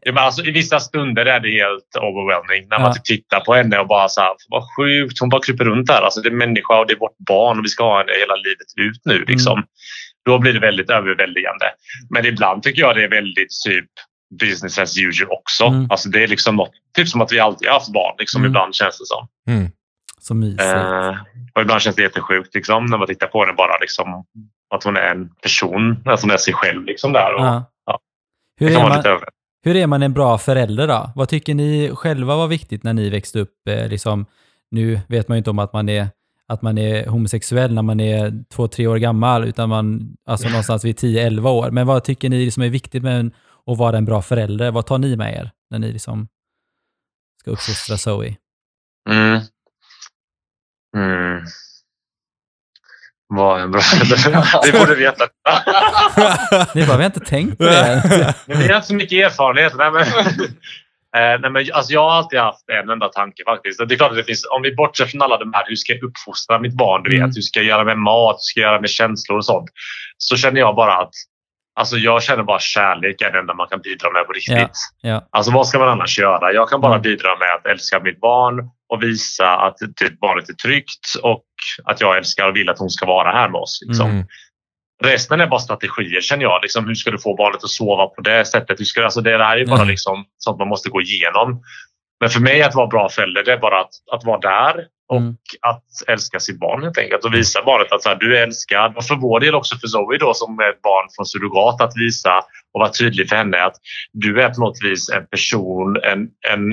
[0.00, 2.68] Ja, men alltså, I vissa stunder är det helt overwhelming.
[2.70, 3.02] När man Ja.
[3.04, 6.02] tittar på henne och bara så här, vad sjukt, hon bara kryper runt där.
[6.02, 8.36] Alltså, det är människa och det är vårt barn och vi ska ha henne hela
[8.36, 9.24] livet ut nu.
[9.28, 9.64] Liksom.
[10.26, 11.66] Då blir det väldigt överväldigande.
[12.10, 13.90] Men ibland tycker jag det är väldigt typ
[14.40, 15.64] business as usual också.
[15.64, 15.86] Mm.
[15.90, 18.14] Alltså, det är liksom något, typ som att vi alltid har haft barn.
[18.18, 18.50] Liksom, Mm.
[18.50, 19.28] Ibland känns det som.
[19.56, 19.70] Mm.
[20.26, 20.62] Så mysigt.
[20.62, 21.16] Eh,
[21.54, 23.78] och ibland känns det jättesjukt liksom, när man tittar på henne bara.
[23.80, 24.24] Liksom,
[24.74, 26.84] att hon är en person, att hon är sig själv.
[26.84, 27.34] Liksom, där.
[27.34, 27.64] Och, ja.
[27.86, 27.98] ja.
[28.60, 29.20] Hur, är man,
[29.64, 31.10] hur är man en bra förälder då?
[31.14, 33.68] Vad tycker ni själva var viktigt när ni växte upp?
[33.68, 34.26] Eh, liksom,
[34.70, 36.08] nu vet man ju inte om att man är
[36.48, 40.84] att man är homosexuell när man är två, tre år gammal, utan man, alltså någonstans
[40.84, 41.70] vid 10-11 år.
[41.70, 43.30] Men vad tycker ni som är viktigt med
[43.66, 44.70] att vara en bra förälder?
[44.70, 46.28] Vad tar ni med er när ni liksom
[47.40, 48.36] ska uppfostra Zoe?
[49.10, 49.40] Mm.
[50.96, 51.44] Mm.
[53.28, 53.80] Vad en bra?
[54.64, 55.24] Vi borde veta.
[56.74, 58.34] Ni bara, vi har inte tänkt på det.
[58.46, 59.72] Men vi har inte så mycket erfarenhet.
[59.76, 63.88] Nej, men, eh, nej, men, alltså, jag har alltid haft en enda tanke faktiskt.
[63.88, 65.92] Det är klart att det finns, om vi bortser från alla de här, hur ska
[65.92, 67.02] jag uppfostra mitt barn?
[67.02, 67.30] Du vet, Mm.
[67.34, 68.34] hur ska jag göra med mat?
[68.36, 69.70] Hur ska jag göra med känslor och sånt?
[70.18, 71.12] Så känner jag bara att
[71.76, 74.76] Alltså jag känner bara kärlek är det enda man kan bidra med på riktigt.
[75.00, 75.28] Ja.
[75.30, 76.52] Alltså vad ska man annars göra?
[76.52, 77.02] Jag kan bara Mm.
[77.02, 81.44] bidra med att älska mitt barn och visa att typ, barnet är tryggt och
[81.84, 83.82] att jag älskar och vill att hon ska vara här med oss.
[83.86, 84.10] Liksom.
[84.10, 84.26] Mm.
[85.04, 86.62] Resten är bara strategier känner jag.
[86.62, 88.80] Liksom, hur ska du få barnet att sova på det sättet?
[88.80, 89.88] Hur ska, alltså, det här är bara Mm.
[89.88, 91.62] liksom, sånt man måste gå igenom.
[92.20, 95.16] Men för mig att vara bra förälder, det är bara att, att vara där och
[95.16, 95.36] Mm.
[95.60, 97.24] att älska sitt barn helt enkelt.
[97.24, 98.96] Och visa barnet att så här, du är älskad.
[98.96, 101.92] Och för vår del också för Zoe då som är ett barn från surrogat att
[101.96, 102.38] visa
[102.74, 103.76] och vara tydlig för henne att
[104.12, 106.72] du är på något vis en person, en, en,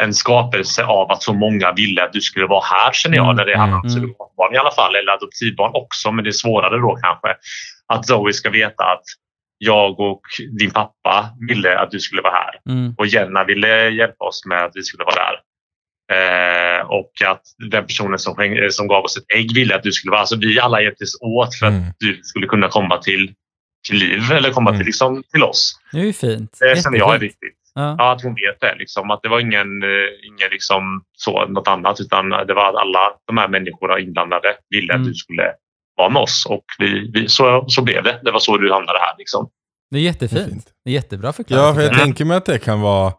[0.00, 3.36] en skapelse av att så många ville att du skulle vara här känner jag Mm.
[3.36, 3.94] när det handlar om Mm.
[3.94, 4.94] surrogatbarn i alla fall.
[4.96, 7.36] Eller adoptivbarn också men det är svårare då kanske.
[7.92, 9.02] Att Zoe ska veta att
[9.58, 10.20] jag och
[10.58, 12.94] din pappa ville att du skulle vara här Mm.
[12.98, 15.36] och Jenna ville hjälpa oss med att vi skulle vara där.
[16.12, 19.92] Eh, och att den personen som, eh, som gav oss ett ägg ville att du
[19.92, 20.20] skulle vara...
[20.20, 21.84] Alltså vi alla hjälptes åt för att Mm.
[21.98, 23.32] du skulle kunna komma till,
[23.88, 24.78] till liv eller komma Mm.
[24.80, 25.80] till, liksom, till oss.
[25.92, 26.56] Det är ju fint.
[26.60, 27.54] Det känner jag är viktigt.
[27.74, 27.94] Ja.
[27.98, 28.74] Ja, att hon vet det.
[28.78, 29.88] Liksom, att det var ingen, eh,
[30.28, 34.92] ingen liksom, så, något annat utan det var att alla de här människorna inblandade ville
[34.92, 35.02] Mm.
[35.02, 35.52] att du skulle
[35.98, 36.46] vara med oss.
[36.48, 38.20] Och vi, vi, så, så blev det.
[38.24, 39.14] Det var så du hamnade här.
[39.18, 39.48] Liksom.
[39.90, 40.32] Det är jättefint.
[40.34, 40.66] Det är fint.
[40.84, 41.64] Det är jättebra förklarat.
[41.64, 43.12] Ja, för jag tycker tänker mig att det kan vara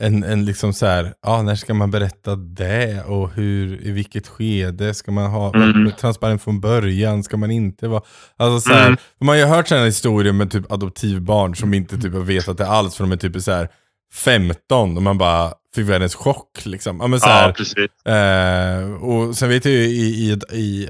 [0.00, 4.28] en, en liksom så här, ja, när ska man berätta det och hur, i vilket
[4.28, 5.92] skede ska man ha Mm.
[5.92, 8.02] transparent från början, ska man inte vara,
[8.36, 8.98] alltså så här, Mm.
[9.20, 12.66] man har ju hört sådana historier med typ adoptivbarn som inte typ har vetat det
[12.66, 13.68] alls för de är typ så här
[14.14, 16.98] 15 och man bara fick världens chock liksom.
[17.00, 18.06] Ja, men så här, Ja, precis.
[18.06, 20.88] Eh, och sen vet jag ju i, i, i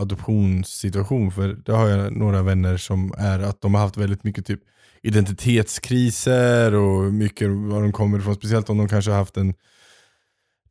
[0.00, 4.46] adoptionssituation, för det har jag några vänner som är att de har haft väldigt mycket
[4.46, 4.60] typ
[5.02, 9.54] identitetskriser och mycket var de kommer ifrån, speciellt om de kanske har haft en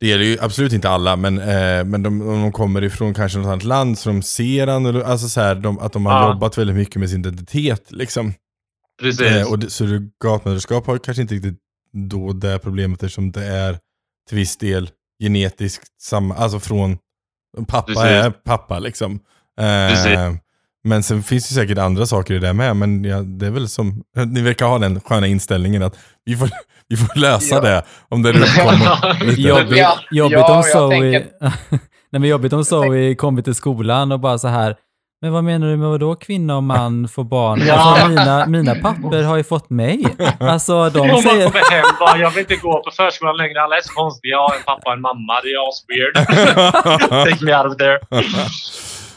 [0.00, 3.38] det gäller ju absolut inte alla, men, eh, men de, om de kommer ifrån kanske
[3.38, 6.32] något annat land så de ser annorlunda, alltså så här, de, att de har Ja.
[6.32, 7.92] jobbat väldigt mycket med sin identitet.
[7.92, 8.32] Liksom.
[9.00, 9.20] precis.
[9.20, 11.58] Eh, och det, surrogatmödraskap har kanske inte riktigt
[11.92, 13.78] då det problemet eftersom det är
[14.28, 14.90] till viss del
[15.22, 16.98] genetiskt samma, alltså från
[17.68, 18.02] pappa Precis.
[18.02, 19.20] är pappa liksom.
[19.60, 20.32] Eh,
[20.84, 23.68] men sen finns det säkert andra saker i det med, men ja, det är väl
[23.68, 26.48] som, ni verkar ha den sköna inställningen att vi får,
[26.88, 27.60] vi får lösa Ja.
[27.60, 29.42] det om det nu kommer lite.
[30.10, 31.24] Jobbigt, om Zoe...
[32.10, 34.76] Nej, men jobbigt om Zoe kommer till skolan och bara så här,
[35.24, 37.60] men vad menar du med vadå kvinna och man får barn?
[37.66, 37.74] Ja.
[37.74, 40.04] Alltså, mina, mina papper har ju fått mig.
[40.40, 41.46] Alltså de Om man säger...
[41.50, 43.62] kommer hem bara, jag vill inte gå på förskolan längre.
[43.62, 44.30] Alla är så konstiga.
[44.30, 45.34] Jag har en pappa och en mamma.
[45.42, 46.14] Det är asweird.
[47.30, 47.98] Take me out of there.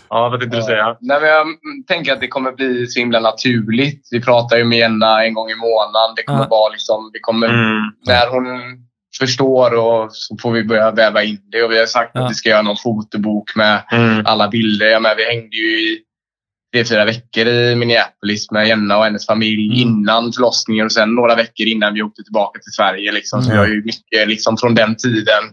[0.09, 0.97] Ja, vad tänkte du säga?
[0.99, 1.45] Nej, men jag
[1.87, 4.07] tänker att det kommer bli så himla naturligt.
[4.11, 6.15] Vi pratar ju med Jenna en gång i månaden.
[6.15, 6.47] Det kommer Ja.
[6.49, 7.81] vara liksom, vi kommer, Mm.
[8.07, 8.45] när hon
[9.19, 11.63] förstår och så får vi börja väva in det.
[11.63, 12.25] Och vi har sagt Ja.
[12.25, 14.25] att vi ska göra någon fotobok med Mm.
[14.25, 14.85] alla bilder.
[14.85, 15.99] Jag med, vi hängde ju i
[16.73, 19.77] tre, fyra veckor i Minneapolis med Jenna och hennes familj Mm.
[19.77, 23.11] innan förlossningen och sen några veckor innan vi åkte tillbaka till Sverige.
[23.11, 23.41] Liksom.
[23.41, 23.61] Så Mm.
[23.63, 25.43] vi har ju mycket liksom, från den tiden.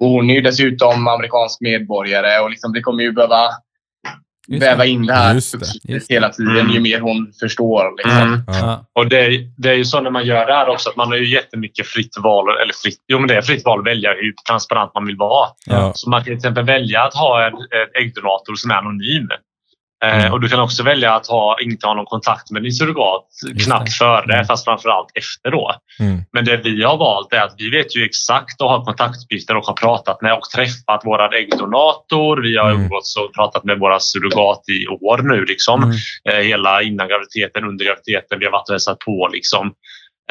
[0.00, 3.48] Och hon är ju dessutom amerikansk medborgare och liksom, det kommer ju behöva
[4.48, 4.66] Just det.
[4.70, 6.14] väva in det här Just det, just det.
[6.14, 6.70] hela tiden Mm.
[6.72, 7.96] ju mer hon förstår.
[7.96, 8.22] Liksom.
[8.22, 8.40] Mm.
[8.46, 8.86] Ja.
[8.92, 11.08] Och det är, det är ju så när man gör det här också att man
[11.08, 12.44] har ju jättemycket fritt val.
[12.62, 15.48] Eller fritt, jo, men det är fritt val att välja hur transparent man vill vara.
[15.66, 15.92] Ja.
[15.94, 19.28] Så man kan till exempel välja att ha en, en äggdonator som är anonym.
[20.04, 20.32] Eh, Mm.
[20.32, 23.26] och du kan också välja att ha, inte ha någon kontakt med din surrogat
[23.64, 24.46] knappt före, Mm.
[24.46, 25.72] fast framförallt efter då.
[26.00, 26.22] Mm.
[26.32, 29.64] Men det vi har valt är att vi vet ju exakt och har kontaktuppgifter och
[29.66, 32.42] har pratat med och träffat våran äggdonator.
[32.42, 32.82] Vi har Mm.
[32.82, 35.44] umgåtts och pratat med våra surrogat i år nu.
[35.44, 35.82] Liksom.
[35.82, 35.96] Mm.
[36.30, 38.38] Eh, hela innan graviditeten, under graviditeten.
[38.38, 39.28] Vi har varit och hälsat på.
[39.32, 39.72] Liksom.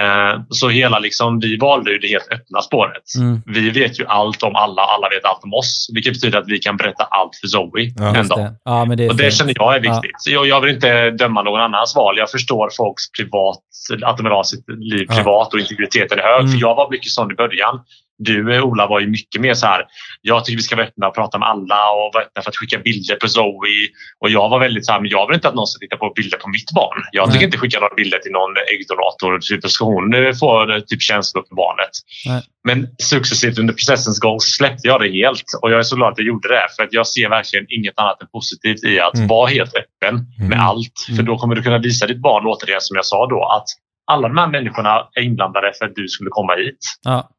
[0.02, 3.04] Eh, så hela liksom, vi valde ju det helt öppna spåret.
[3.18, 3.42] Mm.
[3.46, 5.90] Vi vet ju allt om alla, alla vet allt om oss.
[5.94, 8.16] Vilket betyder att vi kan berätta allt för Zoe Ja.
[8.16, 8.40] en dag.
[8.40, 8.54] det.
[8.66, 9.34] Ja, det Och det fint.
[9.34, 9.94] känner jag är Ja.
[10.02, 10.16] viktigt.
[10.34, 12.18] Jag, jag vill inte döma någon annans val.
[12.18, 13.60] Jag förstår folks privat,
[14.06, 15.16] att de vill ha sitt liv Ja.
[15.16, 16.40] privat och integriteten är hög.
[16.40, 16.52] Mm.
[16.52, 17.80] För jag var mycket sån i början.
[18.18, 19.84] Du Ola var ju mycket mer så här.
[20.22, 22.56] Jag tycker vi ska vara öppna och prata med alla och vara öppna för att
[22.58, 23.88] skicka bilder på Zoe.
[24.20, 26.14] Och jag var väldigt så här, men jag vill inte att någon ska titta på
[26.16, 27.04] bilder på mitt barn.
[27.12, 27.44] Jag Nej.
[27.44, 29.40] inte skicka några bilder till någon äggdonator.
[29.40, 31.90] Typ, så hon eh, få eh, typ känslor för barnet.
[32.28, 32.42] Nej.
[32.68, 36.12] Men successivt under processens gång så släppte jag det helt och jag är så glad
[36.12, 39.16] att jag gjorde det för att jag ser verkligen inget annat än positivt i att
[39.16, 39.28] Mm.
[39.28, 40.60] vara helt öppen med Mm.
[40.60, 40.94] allt.
[41.06, 41.26] För Mm.
[41.26, 43.66] då kommer du kunna visa ditt barn återigen som jag sa då att
[44.12, 46.78] alla de här människorna är inblandade för att du skulle komma hit.
[47.04, 47.30] Ja.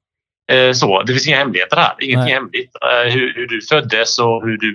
[0.52, 1.92] Eh, Så, det finns inga hemligheter här.
[2.00, 2.32] Ingenting Nej.
[2.34, 2.70] hemligt.
[2.82, 4.70] Eh, Hur, hur du föddes och hur du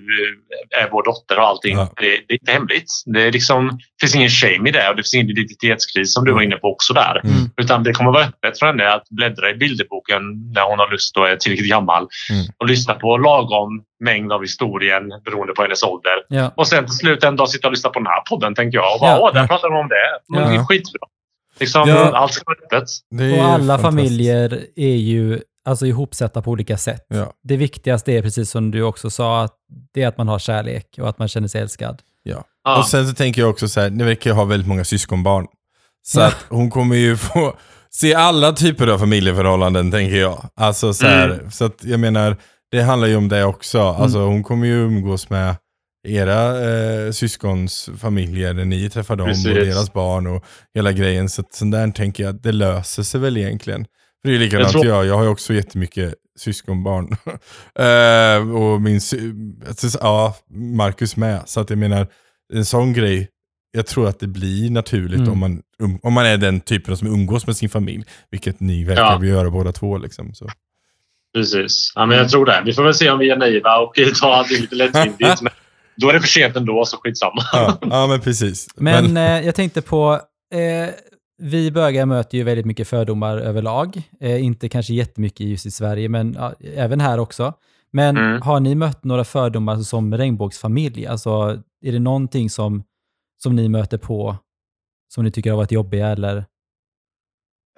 [0.78, 1.78] eh, är vår dotter och allting.
[1.78, 1.94] Ja.
[2.02, 2.92] Det, det är inte hemligt.
[3.06, 6.26] Det, är liksom, det finns ingen shame i det och det finns ingen identitetskris som
[6.26, 7.22] du var inne på också där.
[7.24, 7.36] Mm.
[7.62, 10.22] Utan det kommer vara öppet för henne att bläddra i bilderboken
[10.56, 12.08] när hon har lust och är tillräckligt gammal.
[12.32, 12.46] Mm.
[12.58, 16.14] Och lyssna på lagom mängd av historien beroende på hennes ålder.
[16.30, 16.52] Ja.
[16.56, 18.94] Och sen till slut en dag sitta och lyssna på den här podden tänker jag.
[18.96, 19.20] Och bara, Ja.
[19.22, 19.96] Åh, där pratar de om det.
[20.38, 20.66] Men det är Ja.
[20.66, 21.00] skitbra.
[21.60, 22.12] Liksom, Ja.
[22.18, 22.90] Allt ska vara öppet.
[23.38, 23.82] Och alla fantastiskt.
[23.84, 27.06] familjer är ju alltså ihopsatta på olika sätt.
[27.08, 27.34] Ja.
[27.44, 29.54] Det viktigaste är precis som du också sa, att
[29.94, 32.02] det är att man har kärlek och att man känner sig älskad.
[32.24, 32.44] Ja.
[32.64, 32.78] Ja.
[32.80, 35.48] Och sen så tänker jag också så här, ni verkar ju ha väldigt många syskonbarn.
[36.04, 36.28] Så Ja.
[36.28, 37.56] att hon kommer ju få
[37.90, 40.46] se alla typer av familjeförhållanden, tänker jag.
[40.56, 41.52] Alltså så här, Mm.
[41.52, 42.38] så att jag menar,
[42.72, 43.82] det handlar ju om det också.
[43.82, 45.56] Alltså hon kommer ju umgås med
[46.08, 49.46] era eh, syskons familjer när ni träffar dem Precis.
[49.48, 50.44] och deras barn och
[50.76, 51.30] hela grejen.
[51.30, 53.86] Så att sånt där tänker jag, det löser sig väl egentligen.
[54.22, 57.08] För det är likadant jag, Jag tror- jag, har ju också jättemycket syskonbarn.
[57.80, 59.34] eh, och min, sy-
[60.02, 61.42] ja, Marcus med.
[61.46, 62.08] Så att jag menar,
[62.54, 63.30] en sån grej,
[63.72, 65.32] jag tror att det blir naturligt Mm.
[65.32, 68.04] om, man, um, om man är den typen som umgås med sin familj.
[68.32, 69.26] Vilket ni verkar Ja.
[69.26, 69.98] göra båda två.
[69.98, 70.48] Liksom, så.
[71.34, 71.92] Precis.
[71.96, 72.62] Ja, men jag tror det.
[72.66, 75.42] Vi får väl se om vi är naiva och tar allting lite lättvindigt.
[75.42, 75.52] men
[75.96, 77.42] då är det för sent ändå, så skitsamma.
[77.54, 78.68] Ja, ja, men precis.
[78.76, 80.14] Men, eh, jag tänkte på,
[80.54, 80.94] eh,
[81.42, 84.02] vi bögar möter ju väldigt mycket fördomar överlag.
[84.20, 87.54] Eh, inte kanske jättemycket just i Sverige, men ja, även här också.
[87.92, 88.42] Men Mm.
[88.42, 91.08] har ni mött några fördomar som regnbågsfamilj?
[91.08, 92.84] Alltså, är det någonting som,
[93.44, 94.38] som ni möter på
[95.14, 96.46] som ni tycker har varit jobbiga eller?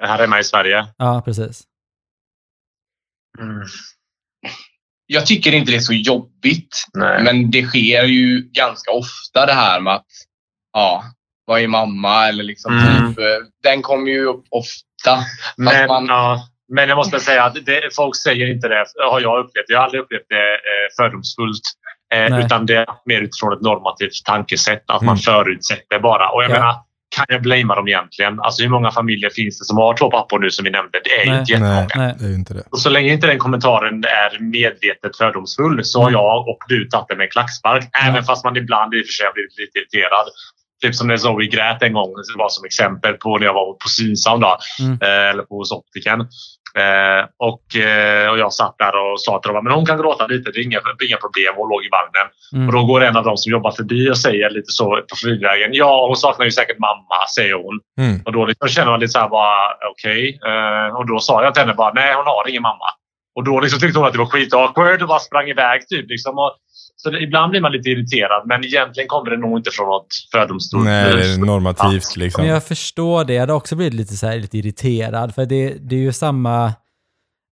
[0.01, 0.87] Här hemma i Sverige.
[0.97, 1.63] Ja, precis.
[3.39, 3.63] Mm.
[5.05, 6.85] Jag tycker inte det är så jobbigt.
[6.93, 7.23] Nej.
[7.23, 10.07] Men det sker ju ganska ofta det här med att,
[10.73, 11.03] ja,
[11.45, 12.27] vad är mamma?
[12.27, 13.09] Eller liksom Mm.
[13.09, 13.25] typ, eh,
[13.63, 15.19] den kommer ju upp ofta.
[15.57, 19.39] Men, man- ja, men jag måste säga att det, folk säger inte det, har jag
[19.45, 19.65] upplevt.
[19.67, 21.61] Jag har aldrig upplevt det eh, fördomsfullt.
[22.13, 22.45] Eh, Nej.
[22.45, 24.83] utan det är mer utifrån ett normativt tankesätt.
[24.87, 25.05] Att Mm.
[25.05, 26.29] man förutsätter bara.
[26.29, 26.53] Och jag Ja.
[26.55, 26.75] menar,
[27.15, 28.39] kan jag blamea dem egentligen?
[28.39, 31.01] Alltså hur många familjer finns det som har två pappor nu som vi nämnde?
[31.03, 31.75] Det är ju inte jättemånga.
[31.75, 32.15] Nej, Nej.
[32.19, 32.63] det är inte det.
[32.71, 36.19] Och så länge inte den kommentaren är medvetet fördomsfull så har Mm.
[36.21, 37.83] jag och du tagit det med en klackspark.
[38.07, 40.25] Även fast man ibland i och för sig har blivit lite irriterad.
[40.83, 43.73] Typ som när Zoe grät en gång, det var som exempel på när jag var
[43.73, 44.97] på Synsam då, Mm.
[45.01, 46.19] eh, eller på hos optiken.
[46.83, 50.27] Eh, och, eh, och jag satt där och sa till dem men hon kan gråta
[50.27, 51.53] lite, det är inga, inga problem.
[51.57, 52.27] Hon låg i vagnen.
[52.55, 52.67] Mm.
[52.67, 55.69] Och då går en av dem som jobbar förbi och säger lite så på flygvägen.
[55.73, 57.79] Ja, hon saknar ju säkert mamma, säger hon.
[58.01, 58.21] Mm.
[58.25, 59.55] Och då liksom känner man lite så här bara,
[59.91, 60.39] okej.
[60.49, 62.87] Eh, och då sa jag till henne bara, nej hon har ingen mamma.
[63.35, 65.87] Och då liksom tyckte hon att det var skit-awkward och bara sprang iväg.
[65.87, 66.37] Typ, liksom.
[66.37, 66.51] och,
[66.95, 70.07] så det, ibland blir man lite irriterad, men egentligen kommer det nog inte från något
[70.31, 70.83] fördomsfullt.
[70.85, 72.43] Nej, det är normativt liksom.
[72.43, 73.33] Men jag förstår det.
[73.33, 76.65] Jag hade också blivit lite, så här, lite irriterad, för det, det är ju samma...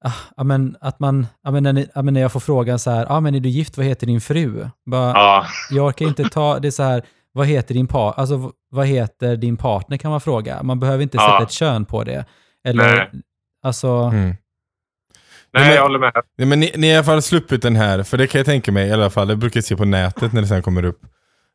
[0.05, 2.79] ah, Ja, men, att man, ja, men när, ni, ja, men när jag får frågan
[2.79, 4.69] så här, ah, men är du gift, vad heter din fru?
[4.85, 8.87] Bara, Ja, Jag orkar inte ta, det så här, vad heter din par, alltså vad
[8.87, 10.63] heter din partner kan man fråga.
[10.63, 11.23] Man behöver inte Ja.
[11.23, 12.25] sätta ett kön på det.
[12.67, 13.09] Eller, Nej.
[13.63, 14.35] alltså, Mm.
[15.55, 16.11] Nej, men- jag håller med.
[16.37, 18.45] Nej, men ni, ni har i alla fall sluppit den här, för det kan jag
[18.45, 20.99] tänka mig i alla fall, jag brukar se på nätet när det sen kommer upp.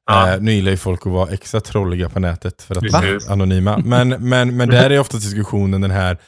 [0.06, 0.32] Ja.
[0.34, 3.78] Eh, nu gillar ju folk att vara extra trolliga på nätet för att vara anonyma.
[3.84, 6.18] Men, men, men där är ofta diskussionen den här,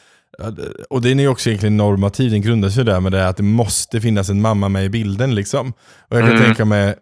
[0.90, 3.36] och den är ju också egentligen normativ, den grundar sig där med det här att
[3.36, 5.72] det måste finnas en mamma med i bilden liksom.
[6.08, 6.42] Och jag kan Mm.
[6.42, 6.94] tänka mig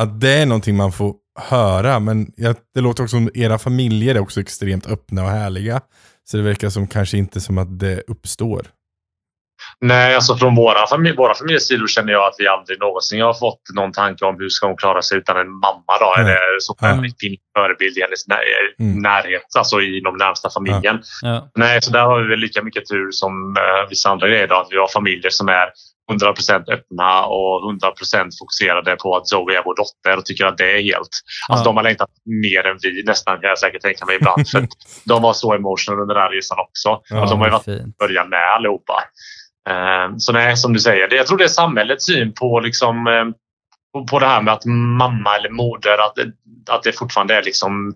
[0.00, 1.14] att det är någonting man får
[1.48, 5.80] höra, men jag, det låter också som era familjer är också extremt öppna och härliga.
[6.24, 8.66] Så det verkar som kanske inte som att det uppstår.
[9.80, 13.60] Nej, alltså från våra, familj, våra familjesidor känner jag att vi aldrig någonsin har fått
[13.74, 15.92] någon tanke om hur ska hon klara sig utan en mamma.
[16.00, 16.26] Då, Mm.
[16.26, 16.88] eller så Ja.
[16.88, 18.38] en fin förebild i hennes när,
[18.80, 19.02] Mm.
[19.02, 20.98] närhet, alltså i de närmsta familjen.
[21.22, 21.50] ja.
[21.54, 24.46] Nej, så där har vi väl lika mycket tur som eh, vissa andra grejer.
[24.48, 25.68] Då, att vi har familjer som är
[26.12, 30.72] 100% öppna och 100% fokuserade på att Zoe är vår dotter och tycker att det
[30.78, 30.98] är helt...
[31.48, 31.64] Alltså Ja.
[31.64, 34.48] de har längtat mer än vi nästan kan jag säkert tänka mig ibland.
[34.50, 34.68] för att
[35.04, 36.88] de var så emotional under den här resan också.
[37.08, 37.98] Ja, och de har ju varit fint.
[37.98, 39.02] början med allihopa.
[39.68, 43.24] Eh, Så nej, som du säger, jag tror det är samhällets syn på, liksom, eh,
[44.10, 44.64] på, det här med att
[44.98, 47.94] mamma eller moder, att, det- att det fortfarande är liksom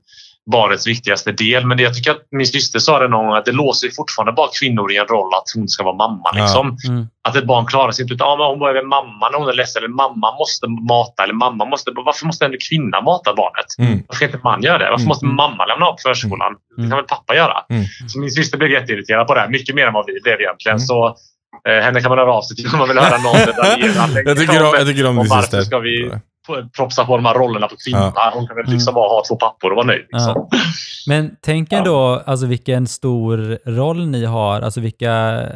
[0.52, 1.66] barnets viktigaste del.
[1.66, 4.48] Men jag tycker att min syster sa det någon gång att det låser fortfarande bara
[4.60, 6.22] kvinnor i en roll att hon ska vara mamma.
[6.34, 6.40] Ja.
[6.42, 6.76] Liksom.
[6.88, 7.06] Mm.
[7.28, 9.80] Att ett barn klarar sig inte utan ah, hon behöver mamma när hon är ledsen.
[9.82, 11.22] Eller mamma måste mata.
[11.24, 13.66] Eller mamma måste, varför måste en kvinna mata barnet?
[13.78, 13.92] Mm.
[14.08, 14.84] Varför ska inte man göra det?
[14.84, 15.08] Varför Mm.
[15.08, 16.52] måste mamma lämna av förskolan?
[16.76, 17.56] Det kan väl pappa göra?
[17.70, 17.84] Mm.
[18.08, 19.48] Så min syster blev jätteirriterad på det här.
[19.48, 20.76] Mycket mer än vad vi blev egentligen.
[20.76, 20.86] Mm.
[20.86, 21.16] Så
[21.64, 24.38] henne kan man höra av sig till om man vill höra någon detaljera längre Jag
[24.38, 25.62] tycker om, jag tycker om om din varför syster.
[25.62, 26.10] ska vi
[26.76, 28.12] propsa på de här rollerna på kvinnan.
[28.32, 30.06] Hon kan väl liksom bara ha två pappor och vara nöjd.
[30.12, 30.48] Liksom.
[31.06, 35.12] Men tänk ändå alltså, vilken stor roll ni har, alltså vilka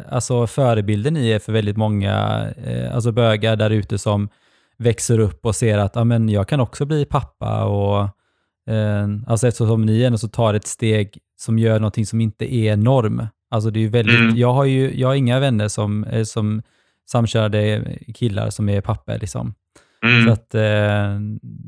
[0.09, 4.29] alltså, förebilder ni är för väldigt många eh, alltså, bögar där ute som
[4.77, 7.63] växer upp och ser att ah, men jag kan också bli pappa.
[7.63, 7.99] Och,
[8.73, 12.75] eh, alltså, eftersom ni ändå så tar ett steg som gör någonting som inte är
[12.75, 13.27] norm.
[13.49, 14.35] Alltså, det är väldigt, Mm.
[14.37, 16.61] jag, har ju, jag har inga vänner som, eh, som
[17.09, 17.83] samkönade
[18.15, 19.15] killar som är pappa.
[19.17, 19.53] Liksom.
[20.01, 20.33] Så Mm.
[20.33, 21.19] att, eh,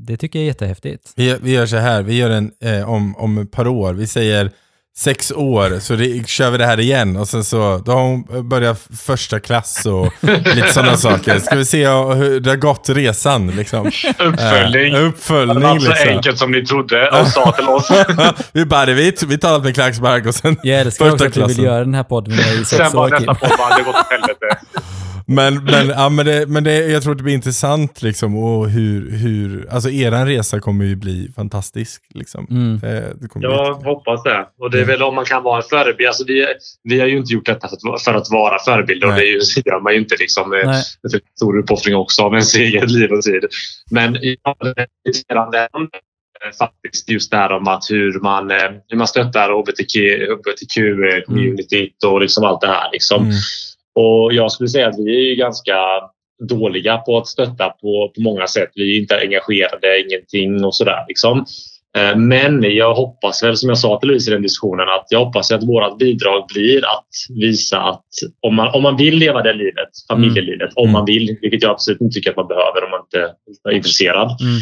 [0.07, 1.13] det tycker jag är jättehäftigt.
[1.15, 3.93] Vi, vi gör så här, vi gör en eh, om, om ett par år.
[3.93, 4.51] Vi säger
[4.97, 7.17] sex år, så det, kör vi det här igen.
[7.17, 10.13] Och sen så, då har hon börjat första klass och
[10.55, 11.39] lite sådana saker.
[11.39, 13.91] Ska vi se hur det har gått resan liksom.
[14.19, 14.93] Uppföljning.
[14.93, 16.09] Det uppföljning var så liksom.
[16.09, 17.91] enkelt som ni trodde och sa till oss.
[18.51, 21.33] vi bara, vi, vi tar allt med klackspark och sen Jag älskar första också att
[21.33, 21.63] du vill klassen.
[21.65, 23.09] göra den här podden med i Sen sex bara år.
[23.09, 23.35] nästa Kim.
[23.49, 24.57] podd bara, det gått åt helvete.
[25.29, 28.37] Men, men, ja, men, det, men det, jag tror att det blir intressant liksom.
[28.37, 32.47] Och hur, hur, alltså eran resa kommer ju bli fantastisk liksom.
[32.49, 32.79] Mm.
[32.79, 33.85] Det, det kommer bli Jag jättekul.
[33.85, 34.47] hoppas det.
[34.59, 36.07] Och det är väl om man kan vara en förebild.
[36.07, 36.45] Alltså vi,
[36.83, 39.07] vi har ju inte gjort detta för att, för att vara förebilder.
[39.07, 40.15] Och det, ju, gör man ju inte.
[40.19, 40.49] Liksom.
[40.49, 40.67] Det är
[41.13, 43.45] en stor uppoffring också av ens eget liv och tid.
[43.91, 48.71] Men ja, det är irriterande, eh, faktiskt just det här om att hur man, eh,
[48.87, 49.95] hur man stöttar HBTQ,
[50.31, 52.89] HBTQ-communityt och liksom allt det här.
[52.91, 53.21] Liksom.
[53.23, 53.33] Mm.
[53.99, 55.75] Och jag skulle säga att vi är ganska
[56.49, 58.69] dåliga på att stötta på, på många sätt.
[58.75, 61.05] Vi är inte engagerade, ingenting och sådär.
[61.07, 61.45] Liksom.
[61.97, 65.25] Eh, Men jag hoppas väl, som jag sa till Louise i den diskussionen, att jag
[65.25, 68.05] hoppas att vårt bidrag blir att visa att
[68.41, 70.93] om man, om man vill leva det livet, familjelivet, om Mm.
[70.93, 73.33] man vill, vilket jag absolut inte tycker att man behöver om man inte
[73.69, 74.27] är intresserad.
[74.41, 74.59] Mm.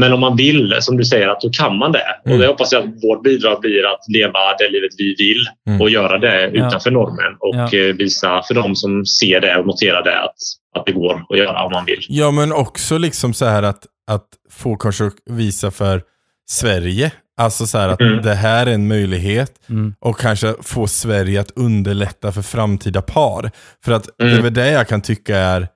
[0.00, 2.02] Men om man vill, som du säger, att då kan man det.
[2.26, 2.34] Mm.
[2.34, 5.80] Och det hoppas jag att vårt bidrag blir att leva det livet vi vill Mm.
[5.80, 6.66] och göra det Ja.
[6.66, 7.78] utanför normen och Ja.
[7.78, 10.34] eh, visa för de som ser det och noterar det att,
[10.78, 12.00] att det går att göra om man vill.
[12.08, 16.02] Ja, men också liksom så här att, att få kanske visa för
[16.50, 17.12] Sverige.
[17.40, 18.22] Alltså så här att Mm.
[18.22, 19.94] det här är en möjlighet Mm.
[20.00, 23.50] och kanske få Sverige att underlätta för framtida par.
[23.84, 24.42] För att det är Mm.
[24.42, 25.68] väl det jag kan tycka är,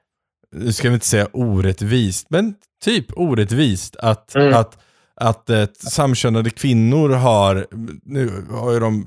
[0.57, 2.55] nu ska vi inte säga orättvist, men
[2.85, 4.55] typ orättvist att, Mm.
[4.55, 4.79] att,
[5.21, 7.67] att eh, samkönade kvinnor har,
[8.05, 9.07] nu har ju de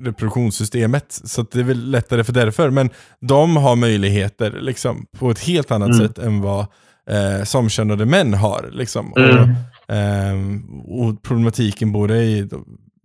[0.00, 2.70] reproduktionssystemet, så att det är väl lättare för därför.
[2.70, 2.90] Men
[3.20, 5.98] de har möjligheter liksom, på ett helt annat Mm.
[6.08, 6.66] sätt än vad
[7.10, 8.70] eh, samkönade män har.
[8.72, 9.12] Liksom.
[9.16, 9.38] Mm.
[9.38, 9.48] Och,
[9.94, 12.48] ehm, och problematiken både i,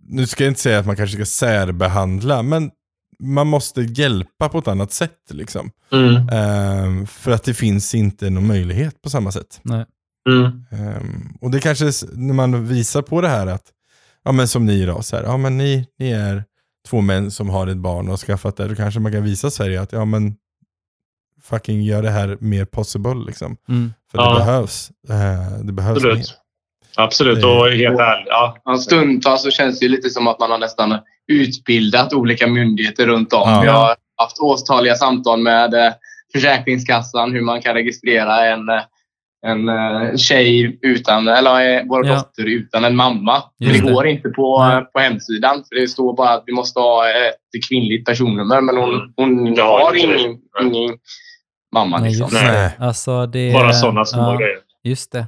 [0.08, 2.70] nu ska jag inte säga att man kanske ska särbehandla, men
[3.18, 5.18] man måste hjälpa på ett annat sätt.
[5.30, 5.70] Liksom.
[5.92, 6.28] Mm.
[6.28, 9.60] Ehm, för att det finns inte någon möjlighet på samma sätt.
[9.62, 9.84] Nej.
[10.28, 10.64] Mm.
[10.70, 13.64] Ehm, och det kanske, när man visar på det här att,
[14.24, 16.44] ja men som ni då, så här, ja men ni, ni är
[16.88, 19.50] två män som har ett barn och har skaffat det, då kanske man kan visa
[19.50, 20.34] Sverige att, ja men
[21.42, 23.56] fucking gör det här mer possible liksom.
[23.68, 23.92] Mm.
[24.10, 24.32] För Ja.
[24.32, 24.90] det behövs.
[25.08, 26.24] Eh, det behövs mer.
[26.96, 27.44] Absolut.
[27.44, 28.26] Och helt ärligt.
[28.28, 28.56] Ja.
[28.64, 30.98] Ja, stundtals så känns det ju lite som att man har nästan
[31.32, 33.50] utbildat olika myndigheter runt om.
[33.50, 33.60] Ja.
[33.62, 35.92] Vi har haft årstaliga samtal med eh,
[36.32, 38.82] Försäkringskassan hur man kan registrera en, eh,
[39.46, 42.14] en eh, tjej utan, eller eh, vår Ja.
[42.14, 43.42] dotter utan en mamma.
[43.58, 43.92] Just det det.
[43.94, 44.76] går inte på, Nej.
[44.76, 45.64] eh, på hemsidan.
[45.68, 48.60] För det står bara att vi måste ha ett kvinnligt personnummer.
[48.60, 49.12] Men hon, Mm.
[49.38, 50.96] hon Ja, har ingen, ingen
[51.74, 51.98] mamma.
[51.98, 52.30] Nej, Liksom.
[52.32, 52.70] Nej.
[52.78, 54.58] Alltså, det Bara sådana små ja, grejer.
[54.84, 55.26] Just det.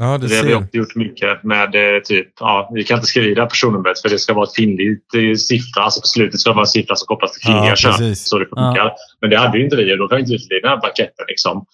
[0.00, 3.06] Ja, det Det har vi också gjort mycket med eh, typ, ja, vi kan inte
[3.06, 5.82] skriva personnumret för det ska vara ett kvinnligt eh, siffra.
[5.82, 7.92] Alltså på slutet ska det vara en siffra som kopplas till kvinnliga Ja, kön.
[7.92, 8.28] precis.
[8.28, 8.92] Så det funkar.
[9.20, 11.24] Men det hade ju inte vi och då kan vi inte utfylla den här blanketten.
[11.28, 11.64] Liksom.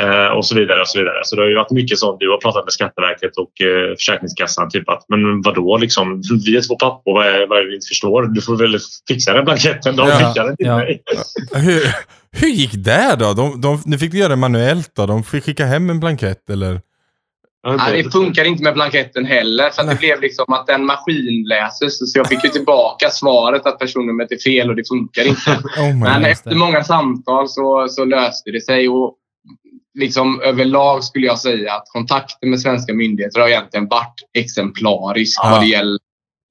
[0.00, 0.80] Eh, och så vidare.
[0.80, 1.20] och Så vidare.
[1.24, 2.20] Så det har ju varit mycket sånt.
[2.20, 4.70] Du har pratat med Skatteverket och eh, Försäkringskassan.
[4.70, 5.76] Typ att, men vadå?
[5.78, 7.12] Liksom, vi är två pappor.
[7.14, 8.22] Vad är, vad är det vi inte förstår?
[8.26, 8.78] Du får väl
[9.08, 9.96] fixa den blanketten.
[9.96, 10.14] De Ja.
[10.16, 10.76] skickar den till Ja.
[10.76, 11.02] mig.
[11.54, 11.80] Hur,
[12.40, 13.32] hur gick det då?
[13.32, 15.06] De, de, nu fick göra det manuellt då?
[15.06, 16.80] De fick skicka hem en blankett eller?
[17.66, 19.70] Nej, det funkar inte med blanketten heller.
[19.70, 22.12] För det blev liksom att den maskinläses.
[22.12, 25.50] Så jag fick ju tillbaka svaret att personnumret är fel och det funkar inte.
[25.78, 28.88] Oh Men efter många samtal så, så löste det sig.
[28.88, 29.14] Och
[29.98, 35.50] liksom överlag skulle jag säga att kontakten med svenska myndigheter har egentligen varit exemplarisk Ja.
[35.50, 35.98] vad det gäller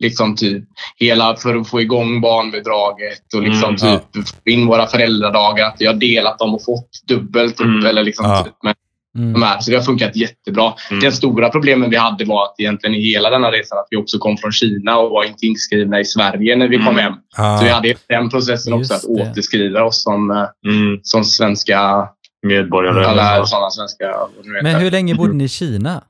[0.03, 0.63] liksom typ
[0.97, 5.65] hela för att få igång barnbidraget och liksom Mm, typ få in våra föräldradagar.
[5.67, 7.65] Att har delat dem och fått dubbelt upp.
[7.65, 7.85] Mm.
[7.85, 8.43] Eller liksom Ja.
[8.43, 8.53] typ.
[8.63, 8.73] Men
[9.17, 9.33] Mm.
[9.33, 9.59] de här.
[9.59, 10.73] Så det har funkat jättebra.
[10.91, 11.01] Mm.
[11.01, 14.17] Den stora problemen vi hade var att egentligen i hela denna resan att vi också
[14.17, 16.97] kom från Kina och var inte inskrivna i Sverige när vi kom Mm.
[16.97, 17.13] hem.
[17.37, 19.07] Ah, Så vi hade den processen också, att det.
[19.07, 20.37] återskriva oss som, eh,
[20.73, 20.99] Mm.
[21.03, 22.09] som svenska,
[22.47, 23.05] Medborgare.
[23.05, 24.05] alla sådana svenska...
[24.43, 26.03] det Men hur länge bodde ni i Kina?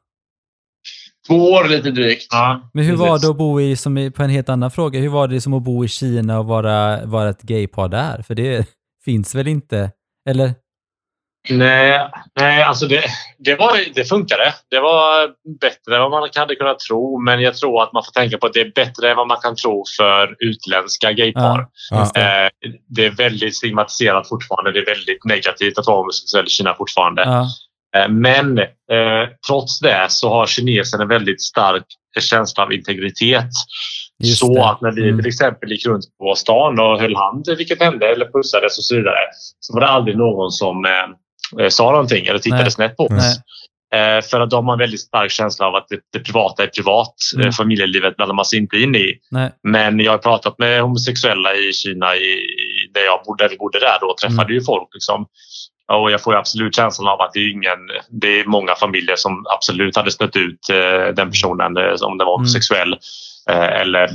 [1.27, 2.27] Två år lite drygt.
[2.31, 4.99] Ja, Men hur var det att bo i, som i, på en helt annan fråga,
[4.99, 8.21] hur var det som att bo i Kina och vara, vara ett gaypar där?
[8.21, 8.67] För det
[9.05, 9.91] finns väl inte?
[10.29, 10.53] Eller?
[11.49, 13.03] Nej, nej alltså det,
[13.37, 14.53] det, var, det funkade.
[14.69, 15.29] Det var
[15.61, 17.19] bättre än vad man hade kunnat tro.
[17.21, 19.37] Men jag tror att man får tänka på att det är bättre än vad man
[19.41, 21.67] kan tro för utländska gaypar.
[21.89, 22.21] Ja, det.
[22.45, 22.49] Eh,
[22.87, 24.71] det är väldigt stigmatiserat fortfarande.
[24.71, 27.21] Det är väldigt negativt att vara homosexuell i Kina fortfarande.
[27.21, 27.47] Ja,
[27.95, 28.65] Eh, Men eh,
[29.47, 31.83] trots det så har kinesen en väldigt stark
[32.19, 33.49] känsla av integritet.
[34.23, 34.65] Just så det.
[34.65, 35.17] att när vi Mm.
[35.17, 38.95] till exempel gick runt på stan och höll hand, vilket hände, eller pussades och så
[38.95, 39.17] vidare,
[39.59, 40.91] så var det aldrig någon som eh,
[41.69, 42.71] sa någonting eller tittade Nej.
[42.71, 43.37] snett på oss.
[43.95, 46.67] Eh, för att de har en väldigt stark känsla av att det, det privata är
[46.67, 47.13] privat.
[47.35, 47.47] Mm.
[47.47, 49.13] Eh, familjelivet blandar man sig inte in i.
[49.31, 49.51] nej.
[49.63, 53.57] Men jag har pratat med homosexuella i Kina, i, i, där, jag bodde, där vi
[53.57, 54.53] bodde där då, och träffade Mm.
[54.53, 54.89] ju folk.
[54.93, 55.25] Liksom.
[55.93, 57.79] Och jag får absolut känslan av att det är, ingen,
[58.21, 62.27] det är många familjer som absolut hade stött ut eh, den personen eh, om den
[62.27, 62.39] var Mm.
[62.39, 62.93] homosexuell.
[63.49, 64.07] Eh, eller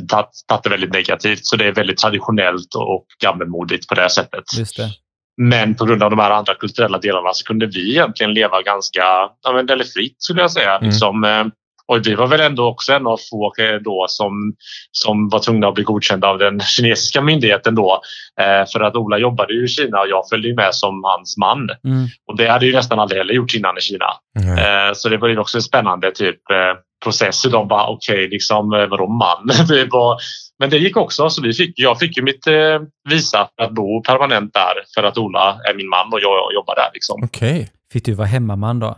[0.46, 1.46] tagit det väldigt negativt.
[1.46, 4.44] Så det är väldigt traditionellt och gammelmodigt på det sättet.
[4.58, 4.90] Just det.
[5.36, 9.00] Men på grund av de här andra kulturella delarna så kunde vi egentligen leva ganska
[9.42, 10.76] ja, väldigt fritt skulle jag säga.
[10.76, 10.88] Mm.
[10.88, 11.44] Liksom, eh,
[11.88, 14.54] och vi var väl ändå också en av få eh, då som,
[14.90, 18.00] som var tvungna att bli godkända av den kinesiska myndigheten då.
[18.40, 21.68] Eh, för att Ola jobbade ju i Kina och jag följde med som hans man.
[21.84, 22.06] Mm.
[22.26, 24.06] Och det hade ju nästan aldrig heller gjorts innan i Kina.
[24.34, 24.88] nej.
[24.88, 27.44] Eh, så det var ju också en spännande typ eh, process.
[27.44, 29.46] Hur de bara okej, liksom eh, vadå man?
[29.68, 30.18] det var,
[30.58, 31.30] men det gick också.
[31.30, 35.18] Så vi fick, jag fick ju mitt eh, visa att bo permanent där för att
[35.18, 36.90] Ola är min man och jag jobbar där.
[36.94, 37.22] Liksom.
[37.24, 37.70] Okej.
[37.92, 38.96] Fick du vara hemmaman då?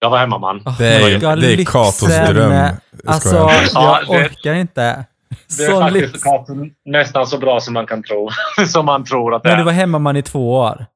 [0.00, 0.62] Jag var hemmaman.
[0.66, 2.68] Oh Det är, God, det är Katos dröm.
[3.06, 5.04] Alltså, jag Ja, det- orkar inte.
[5.58, 6.22] Det är faktiskt lyx.
[6.84, 8.30] nästan så bra som man kan tro.
[8.66, 9.64] som man tror att det Men du är.
[9.64, 10.86] var hemmaman i två år?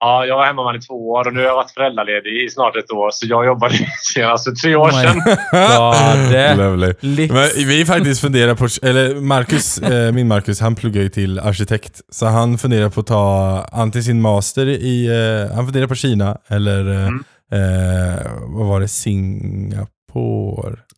[0.00, 2.76] Ja, jag var hemmaman i två år och nu har jag varit föräldraledig i snart
[2.76, 3.10] ett år.
[3.12, 3.74] Så jag jobbade
[4.12, 6.94] senast för tre år Oh sedan.
[7.00, 7.34] Lyx.
[7.34, 12.00] Men vi faktiskt funderar på, eller Marcus, eh, min Marcus, han pluggar ju till arkitekt.
[12.12, 16.38] Så han funderar på att ta antingen sin master i, eh, han funderar på Kina
[16.48, 19.93] eller, eh, Mm eh, vad var det, Singapore?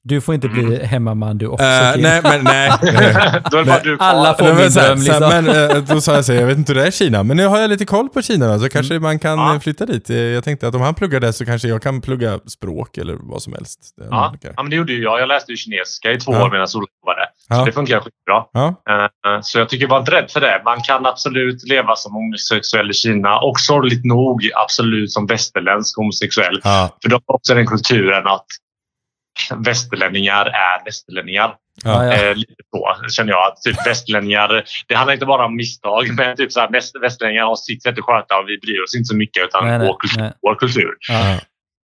[0.03, 1.65] Du får inte bli hemmaman du också.
[1.95, 2.03] Kim.
[2.03, 2.71] nej, men nej.
[3.51, 4.07] Då är det bara du kvar.
[4.07, 5.29] Alla får- Nej, men min så, dröm, så, liksom.
[5.45, 7.37] men, eh, då sa jag så jag vet inte hur det är i Kina, men
[7.37, 9.03] nu har jag lite koll på Kina då, så kanske Mm.
[9.03, 9.61] man kan Ja.
[9.63, 10.11] flytta dit.
[10.11, 13.17] Eh, Jag tänkte att om han pluggar där så kanske jag kan plugga språk eller
[13.21, 13.79] vad som helst.
[13.97, 15.21] Det- Ja, ja, men det gjorde ju jag.
[15.21, 16.45] Jag läste ju kinesiska i två Ja.
[16.45, 17.27] år medan Ola jobbade.
[17.49, 17.57] Ja.
[17.57, 18.45] Så det funkar skitbra.
[18.53, 18.67] Ja.
[18.69, 20.63] Eh, Så jag tycker var inte rädd för det.
[20.65, 26.61] Man kan absolut leva som homosexuell i Kina och sorgligt nog absolut som västerländsk homosexuell.
[26.65, 26.97] Ja.
[27.03, 28.47] För de har också den kulturen att
[29.65, 31.55] västerlänningar är västerlänningar.
[31.85, 32.13] Ja, ja.
[32.13, 33.47] Eh, lite så känner jag.
[33.47, 37.45] Att typ västerlänningar, det handlar inte bara om misstag, men typ så här, väst, västerlänningar
[37.45, 39.89] har sitt sätt att sköta och vi bryr oss inte så mycket utan Nej, nej,
[39.89, 40.33] vår, kultur, nej.
[40.43, 40.91] vår kultur.
[41.09, 41.39] Ja.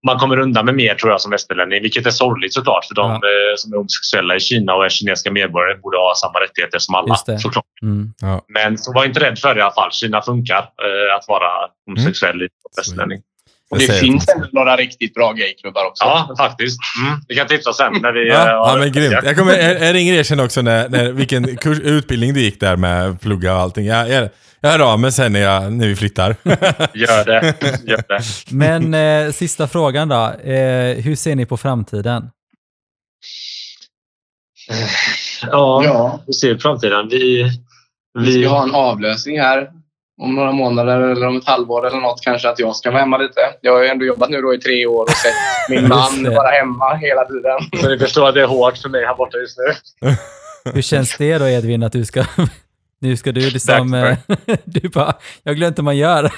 [0.06, 3.10] Man kommer undan med mer tror jag som västerlänning, vilket är sorgligt såklart för de
[3.10, 3.14] Ja.
[3.14, 6.94] eh, som är homosexuella i Kina och är kinesiska medborgare borde ha samma rättigheter som
[6.94, 7.14] alla.
[7.16, 7.64] Såklart.
[7.82, 8.12] Mm.
[8.48, 9.92] Men så var inte rädd för det i alla fall.
[9.92, 11.50] Kina funkar eh, att vara
[11.86, 13.18] homosexuell i västerlänning.
[13.70, 16.04] Och det finns ändå några riktigt bra gayklubbar också.
[16.04, 16.78] Ja, faktiskt.
[17.04, 17.20] Mm.
[17.28, 18.28] Vi kan tipsa sen när vi...
[18.28, 19.16] Ja, eh, ja men grymt.
[19.24, 22.60] Jag, kommer, jag, jag ringer er sen också när, när, vilken kurs, utbildning du gick
[22.60, 23.86] där med plugga och allting.
[23.86, 24.28] Jag, jag,
[24.60, 26.36] jag hör av mig sen när, jag, när vi flyttar.
[26.94, 27.54] Gör det.
[27.86, 28.22] Gör det.
[28.50, 30.30] Men eh, sista frågan då.
[30.50, 32.30] Eh, hur ser ni på framtiden?
[35.50, 36.22] Ja, Ja.
[36.26, 37.08] vi ser framtiden.
[37.08, 37.42] Vi...
[38.18, 39.68] Vi vi ska ha en avlösning här
[40.20, 43.18] om några månader eller om ett halvår eller något kanske att jag ska vara hemma
[43.18, 43.40] lite.
[43.60, 45.34] Jag har ju ändå jobbat nu då i tre år och sett
[45.70, 47.80] min man vara hemma hela tiden.
[47.80, 49.74] så ni förstår att det är hårt för mig här borta just nu.
[50.74, 52.24] Hur känns det då Edvin att du ska...
[53.02, 53.94] Nu ska du liksom...
[53.94, 54.16] Eh,
[54.64, 55.12] du bara,
[55.42, 56.30] jag glömt hur man gör.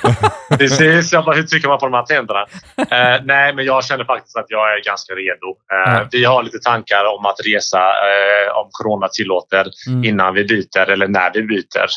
[0.59, 1.13] Precis.
[1.13, 2.47] Jag bara, hur trycker man på de här tänderna?
[2.77, 5.49] Eh, nej, men jag känner faktiskt att jag är ganska redo.
[5.73, 6.09] Eh, Ja.
[6.13, 10.91] Vi har lite tankar om att resa eh, om corona tillåter Mm, innan vi byter
[10.91, 11.89] eller när vi byter.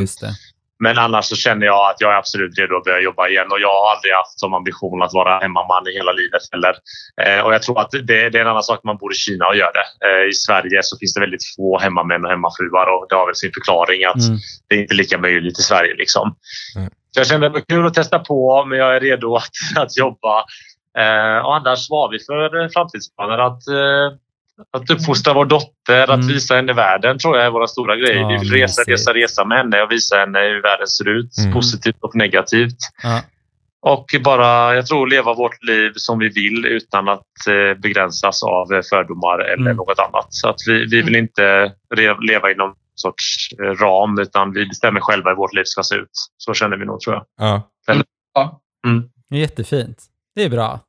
[0.00, 0.30] Just det.
[0.84, 3.60] Men annars så känner jag att jag är absolut redo att börja jobba igen och
[3.60, 6.74] jag har aldrig haft som ambition att vara hemmaman i hela livet heller.
[7.22, 9.46] Eh, och jag tror att det, det är en annan sak man bor i Kina
[9.46, 9.86] och gör det.
[10.06, 13.34] Eh, I Sverige så finns det väldigt få hemmamän och hemmafruar och det har väl
[13.34, 14.38] sin förklaring att Mm.
[14.68, 15.94] det är inte lika möjligt i Sverige.
[15.94, 16.34] Liksom.
[16.76, 16.90] Mm.
[17.10, 19.96] Så jag kände det var kul att testa på men jag är redo att, att
[19.96, 20.44] jobba.
[20.98, 24.18] Eh, och annars var vi för framtidsplaner att eh,
[24.70, 26.26] att uppfostra vår dotter, att Mm.
[26.26, 28.20] visa henne världen tror jag är våra stora grejer.
[28.20, 31.38] Ja, vi vill resa, resa, resa med henne och visa henne hur världen ser ut.
[31.38, 31.52] Mm.
[31.52, 32.76] Positivt och negativt.
[33.02, 33.20] Ja.
[33.84, 38.72] Och bara, jag tror, leva vårt liv som vi vill utan att eh, begränsas av
[38.72, 39.76] eh, fördomar eller Mm.
[39.76, 40.26] något annat.
[40.28, 44.66] Så att vi, vi vill inte re- leva inom någon sorts eh, ram utan vi
[44.66, 46.10] bestämmer själva hur vårt liv ska se ut.
[46.36, 47.24] Så känner vi nog tror jag.
[47.36, 47.62] Ja.
[48.34, 48.60] Ja.
[49.30, 49.98] Det är Jättefint.
[50.34, 50.80] Det är bra.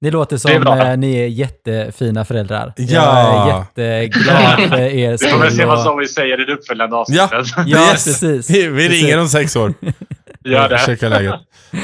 [0.00, 0.86] Det låter är som bra.
[0.90, 2.72] eh, ni är jättefina föräldrar.
[2.76, 3.66] Ja.
[3.74, 6.52] Jag är jätteglad för er Det kommer se vad och- som vi säger i det
[6.52, 7.24] uppföljande Ja.
[7.24, 7.66] avsnittet.
[7.66, 8.04] Ja, Yes.
[8.04, 8.50] precis.
[8.50, 9.74] Vi vi ringer om sex år.
[10.44, 10.78] Gör det.
[10.78, 11.34] Checka läget.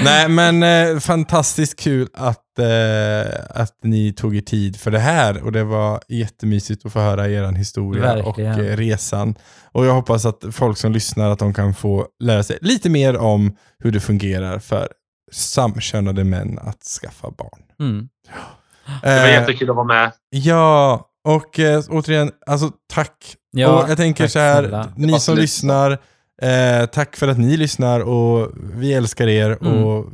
[0.05, 5.45] Nej, men eh, fantastiskt kul att, eh, att ni tog er tid för det här.
[5.45, 8.53] Och det var jättemysigt att få höra er historia Verkligen.
[8.55, 9.35] och eh, resan.
[9.73, 13.17] Och jag hoppas att folk som lyssnar att de kan få lära sig lite mer
[13.17, 14.89] om hur det fungerar för
[15.35, 17.63] samkönade män att skaffa barn.
[17.81, 18.09] Mm.
[19.03, 20.13] Det var Eh, jättekul att vara med.
[20.31, 23.37] Ja, och eh, återigen, alltså tack.
[23.51, 25.91] Ja, och jag tänker så här, ni som lyssnar,
[26.43, 29.85] eh, tack för att ni lyssnar och vi älskar er Mm.
[29.85, 30.07] och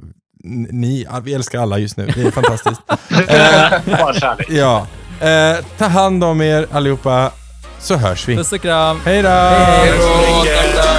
[0.44, 2.06] ni, vi älskar alla just nu.
[2.06, 2.80] Det är fantastiskt.
[4.20, 4.50] Kärlek.
[4.50, 4.86] ja,
[5.20, 7.32] eh, ta hand om er allihopa
[7.78, 8.36] så hörs vi.
[8.36, 9.00] Puss och kram.
[9.04, 10.89] Hej då!